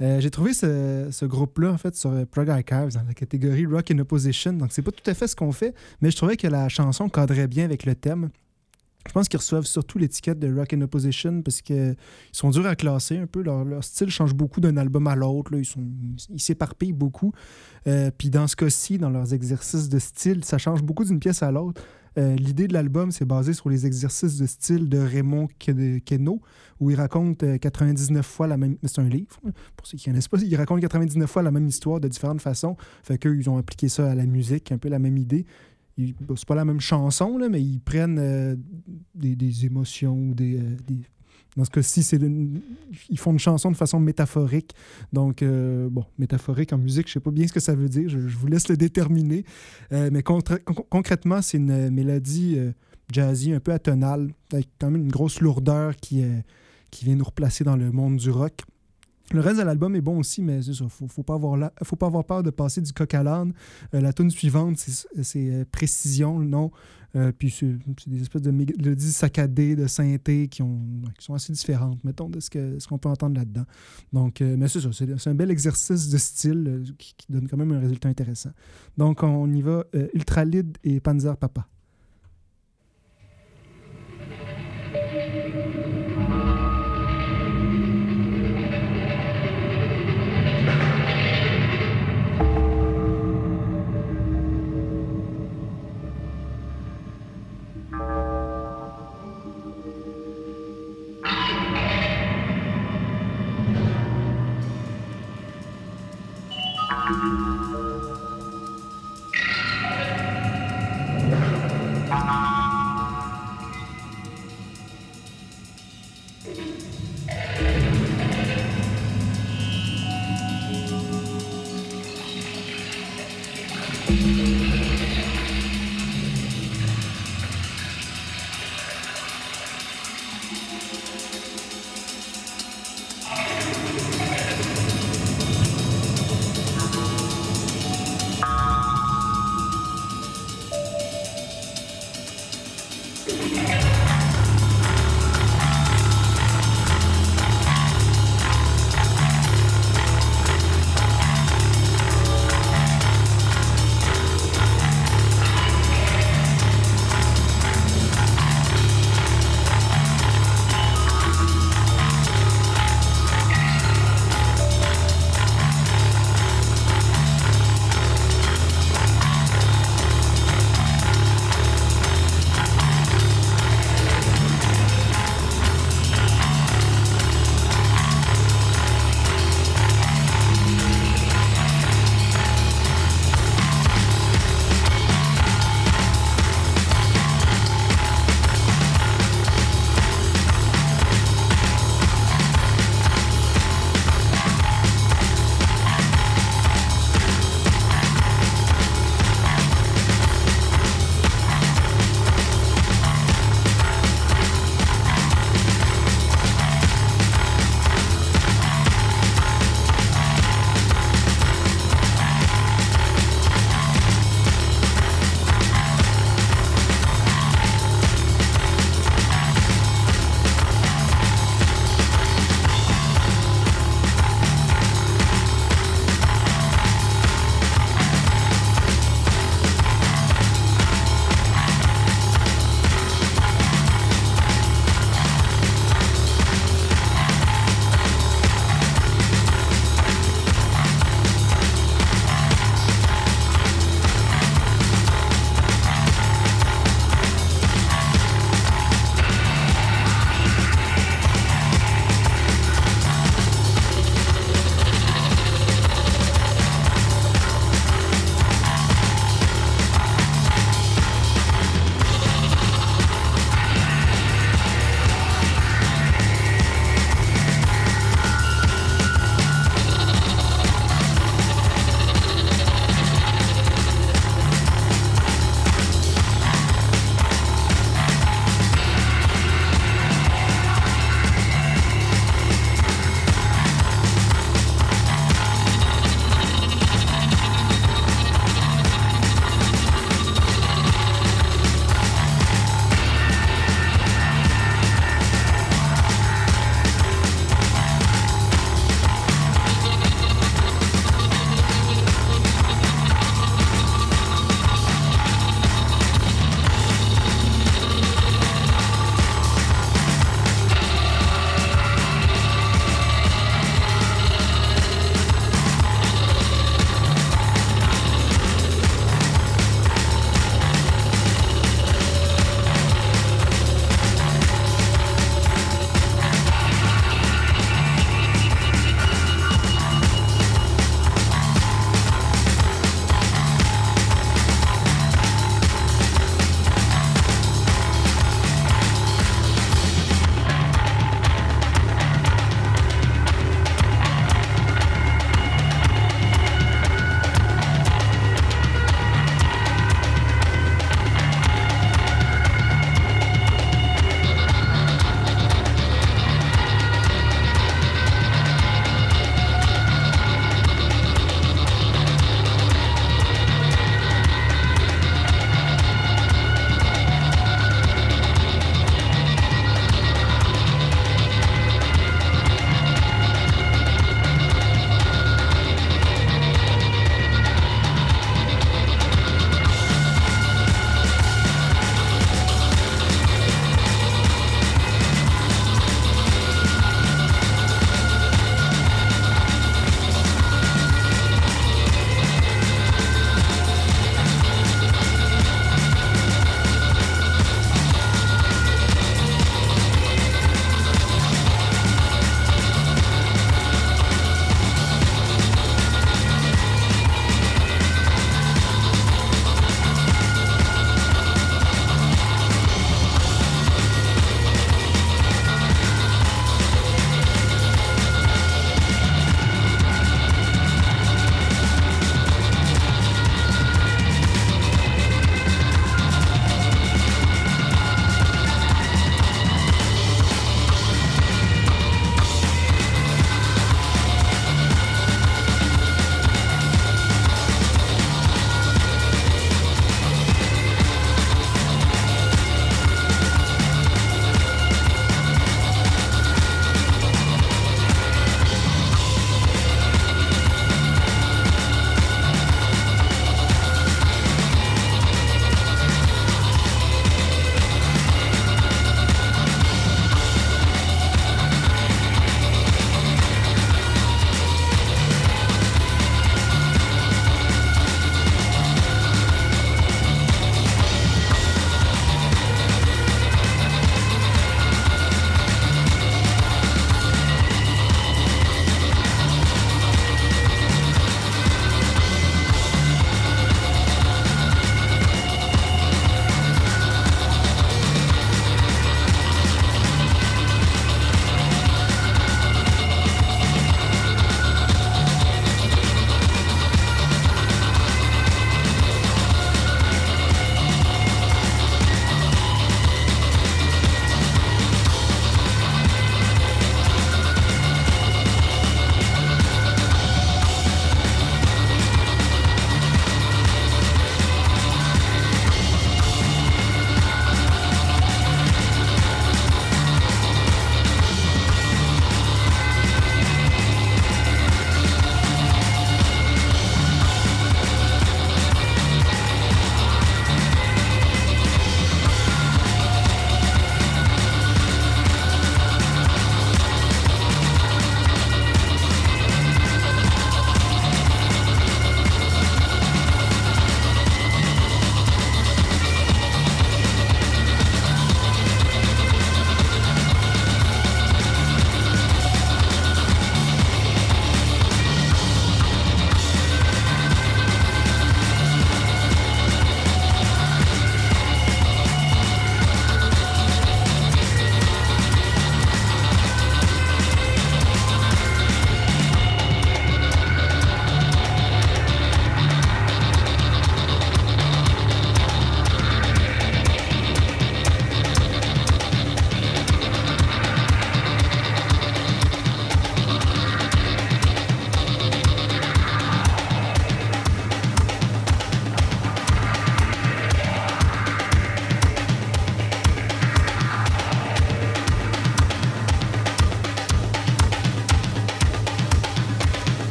Euh, 0.00 0.20
J'ai 0.20 0.30
trouvé 0.30 0.52
ce, 0.54 1.24
groupe-là, 1.24 1.72
en 1.72 1.78
fait, 1.78 1.94
sur 1.94 2.26
Prog 2.26 2.48
Archives, 2.48 2.94
dans 2.94 3.06
la 3.06 3.14
catégorie 3.14 3.66
Rock 3.66 3.90
in 3.90 3.98
Opposition. 3.98 4.52
Donc, 4.54 4.72
c'est 4.72 4.82
pas 4.82 4.90
tout 4.90 5.08
à 5.08 5.14
fait 5.14 5.28
ce 5.28 5.36
qu'on 5.36 5.52
fait, 5.52 5.74
mais 6.00 6.10
je 6.10 6.16
trouvais 6.16 6.36
que 6.36 6.48
la 6.48 6.68
chanson 6.68 7.08
cadrait 7.08 7.48
bien 7.48 7.64
avec 7.64 7.84
le 7.84 7.94
thème. 7.94 8.30
Je 9.08 9.12
pense 9.12 9.28
qu'ils 9.28 9.38
reçoivent 9.38 9.64
surtout 9.64 9.98
l'étiquette 9.98 10.38
de 10.38 10.54
Rock 10.54 10.74
in 10.74 10.80
Opposition 10.82 11.40
parce 11.42 11.62
qu'ils 11.62 11.96
sont 12.32 12.50
durs 12.50 12.66
à 12.66 12.76
classer 12.76 13.16
un 13.16 13.26
peu. 13.26 13.42
Leur, 13.42 13.82
style 13.82 14.10
change 14.10 14.34
beaucoup 14.34 14.60
d'un 14.60 14.76
album 14.76 15.06
à 15.06 15.16
l'autre. 15.16 15.52
Ils 15.56 15.64
sont- 15.64 15.80
Ils 16.28 16.40
s'éparpillent 16.40 16.92
beaucoup. 16.92 17.32
Euh, 17.86 18.10
Puis 18.16 18.28
dans 18.30 18.46
ce 18.46 18.56
cas-ci, 18.56 18.98
dans 18.98 19.10
leurs 19.10 19.32
exercices 19.32 19.88
de 19.88 19.98
style, 19.98 20.44
ça 20.44 20.58
change 20.58 20.82
beaucoup 20.82 21.04
d'une 21.04 21.18
pièce 21.18 21.42
à 21.42 21.50
l'autre. 21.50 21.82
Euh, 22.18 22.34
L'idée 22.36 22.66
de 22.66 22.72
l'album, 22.74 23.10
c'est 23.12 23.24
basé 23.24 23.52
sur 23.52 23.70
les 23.70 23.86
exercices 23.86 24.36
de 24.36 24.44
style 24.46 24.88
de 24.88 24.98
Raymond 24.98 25.48
Queneau, 25.58 26.42
où 26.80 26.90
il 26.90 26.96
raconte 26.96 27.42
euh, 27.44 27.56
99 27.56 28.26
fois 28.26 28.48
la 28.48 28.56
même... 28.56 28.76
C'est 28.82 28.98
un 29.00 29.08
livre, 29.08 29.38
hein, 29.46 29.50
pour 29.76 29.86
ceux 29.86 29.96
qui 29.96 30.06
connaissent 30.06 30.26
pas. 30.28 30.38
Il 30.42 30.56
raconte 30.56 30.80
99 30.80 31.30
fois 31.30 31.42
la 31.42 31.52
même 31.52 31.68
histoire 31.68 32.00
de 32.00 32.08
différentes 32.08 32.40
façons. 32.42 32.76
Fait 33.04 33.16
qu'eux, 33.16 33.40
ont 33.48 33.58
appliqué 33.58 33.88
ça 33.88 34.10
à 34.10 34.14
la 34.14 34.26
musique, 34.26 34.72
un 34.72 34.78
peu 34.78 34.88
la 34.88 34.98
même 34.98 35.16
idée. 35.16 35.46
C'est 35.98 36.46
pas 36.46 36.54
la 36.54 36.64
même 36.64 36.80
chanson, 36.80 37.36
là, 37.36 37.48
mais 37.48 37.60
ils 37.60 37.80
prennent 37.80 38.18
euh, 38.18 38.56
des, 39.14 39.36
des 39.36 39.66
émotions 39.66 40.16
ou 40.16 40.34
des... 40.34 40.56
euh, 40.58 40.76
Dans 41.56 41.64
ce 41.64 41.70
cas-ci, 41.70 42.02
c'est 42.02 42.18
ils 43.08 43.18
font 43.18 43.32
une 43.32 43.38
chanson 43.38 43.70
de 43.70 43.76
façon 43.76 44.00
métaphorique. 44.00 44.72
Donc, 45.12 45.42
euh, 45.42 45.88
bon, 45.90 46.04
métaphorique 46.18 46.72
en 46.72 46.78
musique, 46.78 47.08
je 47.08 47.14
sais 47.14 47.20
pas 47.20 47.30
bien 47.30 47.46
ce 47.46 47.52
que 47.52 47.60
ça 47.60 47.74
veut 47.74 47.88
dire. 47.88 48.08
Je, 48.08 48.18
vous 48.18 48.46
laisse 48.46 48.68
le 48.68 48.76
déterminer. 48.76 49.44
Mais 49.90 50.22
concrètement, 50.22 51.42
c'est 51.42 51.58
une 51.58 51.90
mélodie 51.90 52.58
jazzy 53.12 53.52
un 53.52 53.60
peu 53.60 53.72
atonale, 53.72 54.30
avec 54.52 54.68
quand 54.80 54.90
même 54.90 55.02
une 55.02 55.10
grosse 55.10 55.40
lourdeur 55.40 55.96
qui, 55.96 56.22
qui 56.90 57.04
vient 57.04 57.16
nous 57.16 57.24
replacer 57.24 57.64
dans 57.64 57.76
le 57.76 57.90
monde 57.90 58.16
du 58.16 58.30
rock. 58.30 58.62
Le 59.32 59.40
reste 59.40 59.58
de 59.58 59.64
l'album 59.64 59.94
est 59.94 60.00
bon 60.00 60.18
aussi, 60.18 60.42
mais 60.42 60.62
c'est 60.62 60.74
ça, 60.74 60.88
faut, 60.88 61.06
faut 61.06 61.22
pas 61.22 61.34
avoir 61.34 61.70
faut 61.82 61.96
pas 61.96 62.06
avoir 62.06 62.24
peur 62.24 62.42
de 62.42 62.50
passer 62.50 62.80
du 62.80 62.92
coq 62.92 63.14
à 63.14 63.22
l'âne. 63.22 63.52
Euh, 63.94 64.00
la 64.00 64.12
tune 64.12 64.30
suivante, 64.30 64.78
c'est 64.78 65.50
euh, 65.50 65.64
Précision, 65.70 66.38
le 66.38 66.46
nom. 66.46 66.70
Euh, 67.16 67.32
puis 67.36 67.50
c'est 67.50 68.08
des 68.08 68.22
espèces 68.22 68.42
de 68.42 68.52
mélodies 68.52 69.10
saccadées, 69.12 69.74
de 69.74 69.88
synthé 69.88 70.46
qui, 70.46 70.62
ont, 70.62 70.80
qui 71.18 71.24
sont 71.24 71.34
assez 71.34 71.52
différentes, 71.52 72.02
mettons, 72.04 72.28
de 72.28 72.38
ce 72.38 72.86
qu'on 72.86 72.98
peut 72.98 73.08
entendre 73.08 73.36
là-dedans. 73.36 73.64
Donc, 74.12 74.40
mais 74.40 74.68
c'est 74.68 74.80
ça, 74.80 74.90
c'est 74.92 75.28
un 75.28 75.34
bel 75.34 75.50
exercice 75.50 76.08
de 76.08 76.18
style 76.18 76.84
qui, 76.98 77.14
qui 77.16 77.26
donne 77.28 77.48
quand 77.48 77.56
même 77.56 77.72
un 77.72 77.80
résultat 77.80 78.08
intéressant. 78.08 78.50
Donc, 78.96 79.22
on 79.22 79.52
y 79.52 79.62
va, 79.62 79.84
euh, 79.94 80.08
Ultralid 80.14 80.78
et 80.84 81.00
Panzer 81.00 81.36
Papa. 81.36 81.66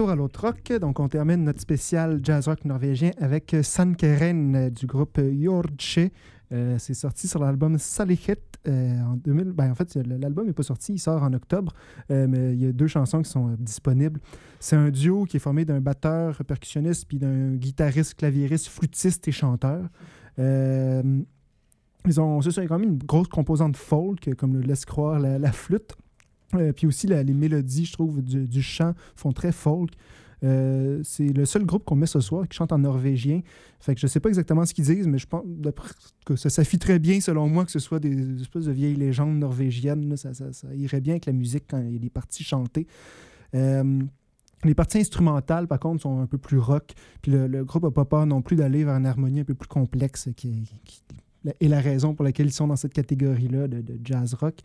Retour 0.00 0.12
à 0.12 0.16
l'autre 0.16 0.40
rock, 0.40 0.72
donc 0.80 0.98
on 0.98 1.08
termine 1.08 1.44
notre 1.44 1.60
spécial 1.60 2.20
jazz 2.22 2.48
rock 2.48 2.64
norvégien 2.64 3.10
avec 3.18 3.54
Sankeren 3.62 4.56
euh, 4.56 4.70
du 4.70 4.86
groupe 4.86 5.20
Jordche. 5.38 5.98
Euh, 6.52 6.78
c'est 6.78 6.94
sorti 6.94 7.28
sur 7.28 7.40
l'album 7.40 7.76
Salichet 7.76 8.40
euh, 8.66 8.98
en 9.02 9.16
2000. 9.16 9.52
Ben, 9.52 9.70
en 9.70 9.74
fait, 9.74 9.94
l'album 9.96 10.46
n'est 10.46 10.54
pas 10.54 10.62
sorti, 10.62 10.94
il 10.94 10.98
sort 10.98 11.22
en 11.22 11.34
octobre, 11.34 11.74
euh, 12.10 12.26
mais 12.26 12.54
il 12.54 12.64
y 12.64 12.66
a 12.66 12.72
deux 12.72 12.86
chansons 12.86 13.20
qui 13.20 13.28
sont 13.28 13.50
euh, 13.50 13.56
disponibles. 13.58 14.20
C'est 14.58 14.74
un 14.74 14.88
duo 14.88 15.26
qui 15.26 15.36
est 15.36 15.40
formé 15.40 15.66
d'un 15.66 15.82
batteur 15.82 16.42
percussionniste 16.46 17.06
puis 17.06 17.18
d'un 17.18 17.56
guitariste, 17.56 18.14
claviériste, 18.14 18.68
flûtiste 18.68 19.28
et 19.28 19.32
chanteur. 19.32 19.86
Ils 20.38 22.18
ont, 22.18 22.40
ça, 22.40 22.48
il 22.56 22.62
y 22.62 22.64
a 22.64 22.68
quand 22.68 22.78
même 22.78 22.92
une 22.92 22.98
grosse 22.98 23.28
composante 23.28 23.76
folk, 23.76 24.34
comme 24.36 24.54
le 24.54 24.60
laisse 24.60 24.86
croire 24.86 25.18
la 25.18 25.52
flûte. 25.52 25.94
Euh, 26.54 26.72
puis 26.72 26.86
aussi, 26.86 27.06
les 27.06 27.24
mélodies, 27.24 27.86
je 27.86 27.92
trouve, 27.92 28.22
du, 28.22 28.62
chant 28.62 28.94
font 29.16 29.32
très 29.32 29.52
folk. 29.52 29.90
Euh, 30.42 31.00
c'est 31.04 31.28
le 31.28 31.44
seul 31.44 31.66
groupe 31.66 31.84
qu'on 31.84 31.96
met 31.96 32.06
ce 32.06 32.20
soir 32.20 32.48
qui 32.48 32.56
chante 32.56 32.72
en 32.72 32.78
norvégien. 32.78 33.42
Fait 33.78 33.94
que 33.94 34.00
je 34.00 34.06
sais 34.06 34.20
pas 34.20 34.30
exactement 34.30 34.64
ce 34.64 34.72
qu'ils 34.72 34.86
disent, 34.86 35.06
mais 35.06 35.18
je 35.18 35.26
pense 35.26 35.44
que 36.24 36.36
ça, 36.36 36.64
fit 36.64 36.78
très 36.78 36.98
bien, 36.98 37.20
selon 37.20 37.48
moi, 37.48 37.64
que 37.64 37.70
ce 37.70 37.78
soit 37.78 38.00
des 38.00 38.40
espèces 38.40 38.64
de 38.64 38.72
vieilles 38.72 38.96
légendes 38.96 39.38
norvégiennes. 39.38 40.16
ça, 40.16 40.30
irait 40.74 41.00
bien 41.00 41.14
avec 41.14 41.26
la 41.26 41.32
musique 41.32 41.64
quand 41.68 41.78
il 41.78 41.92
y 41.92 41.96
a 41.96 41.98
des 41.98 42.10
parties 42.10 42.44
chantées. 42.44 42.86
Euh, 43.54 44.00
les 44.64 44.74
parties 44.74 44.98
instrumentales, 44.98 45.66
par 45.66 45.78
contre, 45.78 46.02
sont 46.02 46.20
un 46.20 46.26
peu 46.26 46.38
plus 46.38 46.58
rock. 46.58 46.92
Puis 47.22 47.32
le, 47.32 47.46
le 47.46 47.64
groupe 47.64 47.84
n'a 47.84 47.90
pas 47.90 48.04
peur 48.04 48.26
non 48.26 48.42
plus 48.42 48.56
d'aller 48.56 48.84
vers 48.84 48.94
une 48.94 49.06
harmonie 49.06 49.40
un 49.40 49.44
peu 49.44 49.54
plus 49.54 49.68
complexe, 49.68 50.28
qui, 50.36 50.64
qui- 50.84 51.02
est 51.60 51.68
la 51.68 51.80
raison 51.80 52.14
pour 52.14 52.24
laquelle 52.24 52.46
ils 52.46 52.52
sont 52.52 52.66
dans 52.66 52.76
cette 52.76 52.92
catégorie-là 52.92 53.68
de, 53.68 53.80
de 53.80 53.98
jazz 54.04 54.34
rock. 54.34 54.56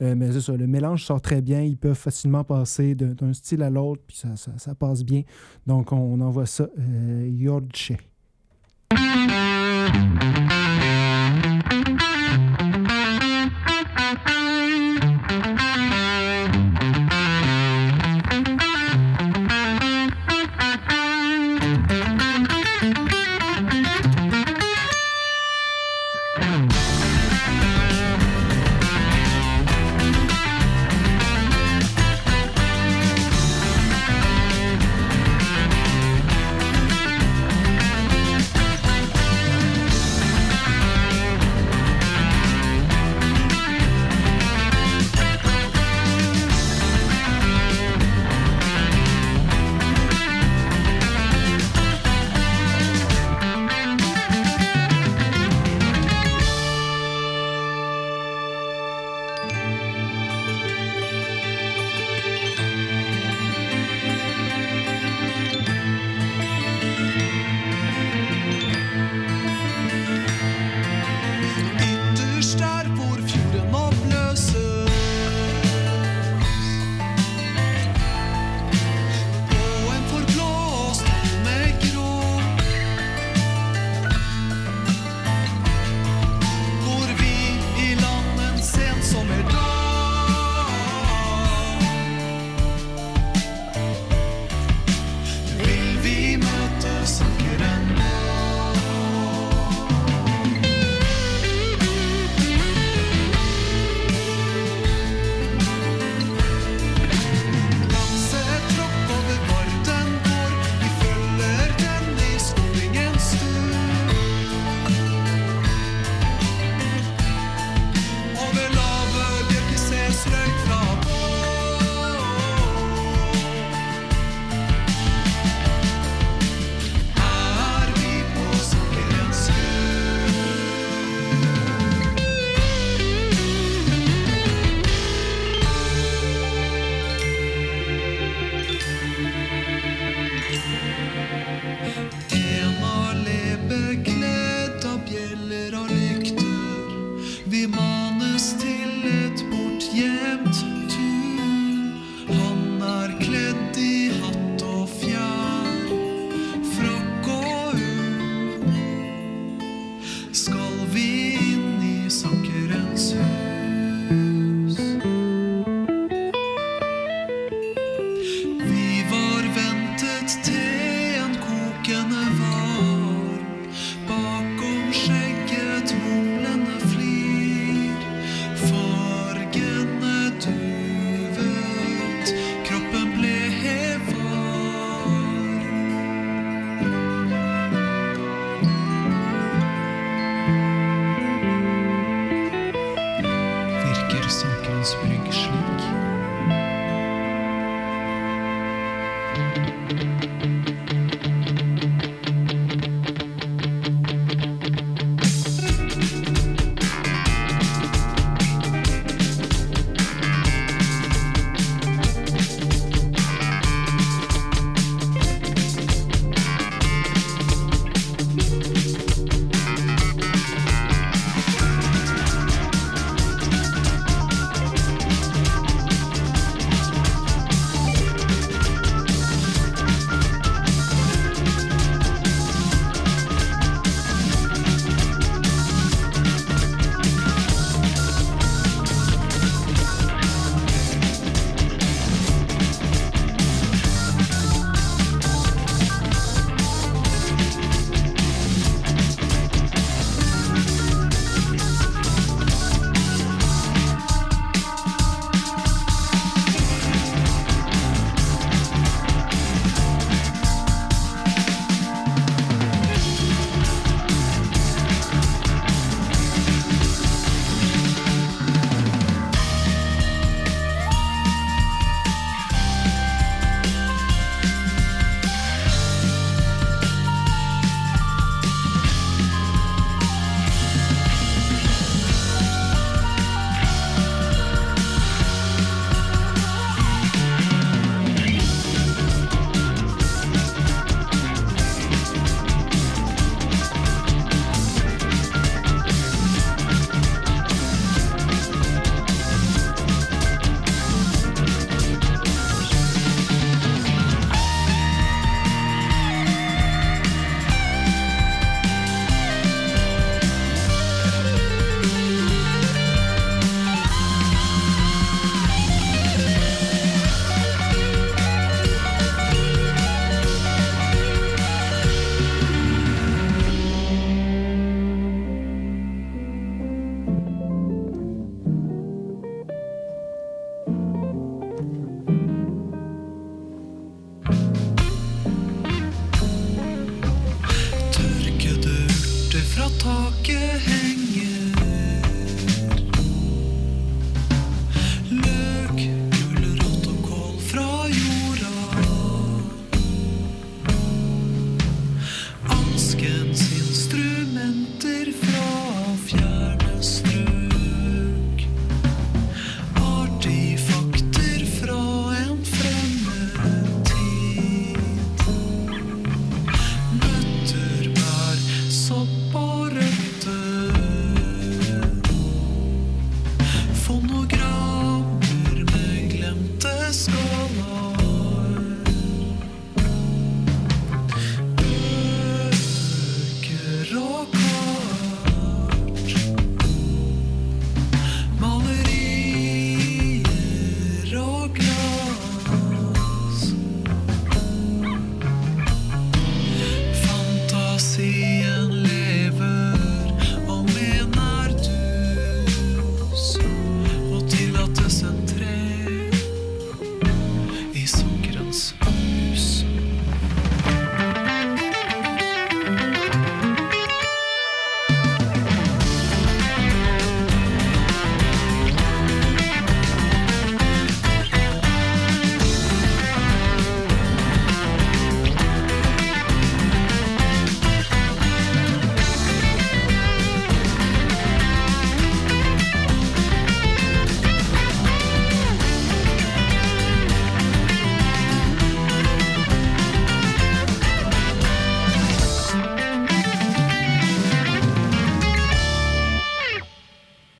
Euh, 0.00 0.14
mais 0.16 0.32
c'est 0.32 0.40
ça, 0.40 0.52
le 0.56 0.66
mélange 0.66 1.04
sort 1.04 1.20
très 1.20 1.40
bien. 1.42 1.62
Ils 1.62 1.76
peuvent 1.76 1.94
facilement 1.94 2.44
passer 2.44 2.94
d'un 2.94 3.32
style 3.32 3.62
à 3.62 3.70
l'autre, 3.70 4.02
puis 4.06 4.16
ça, 4.16 4.28
ça- 4.36 4.74
passe 4.74 5.04
bien. 5.04 5.22
Donc, 5.66 5.92
on, 5.92 6.20
envoie 6.20 6.46
ça. 6.46 6.68
Euh, 6.78 7.30
Jordche. 7.38 7.92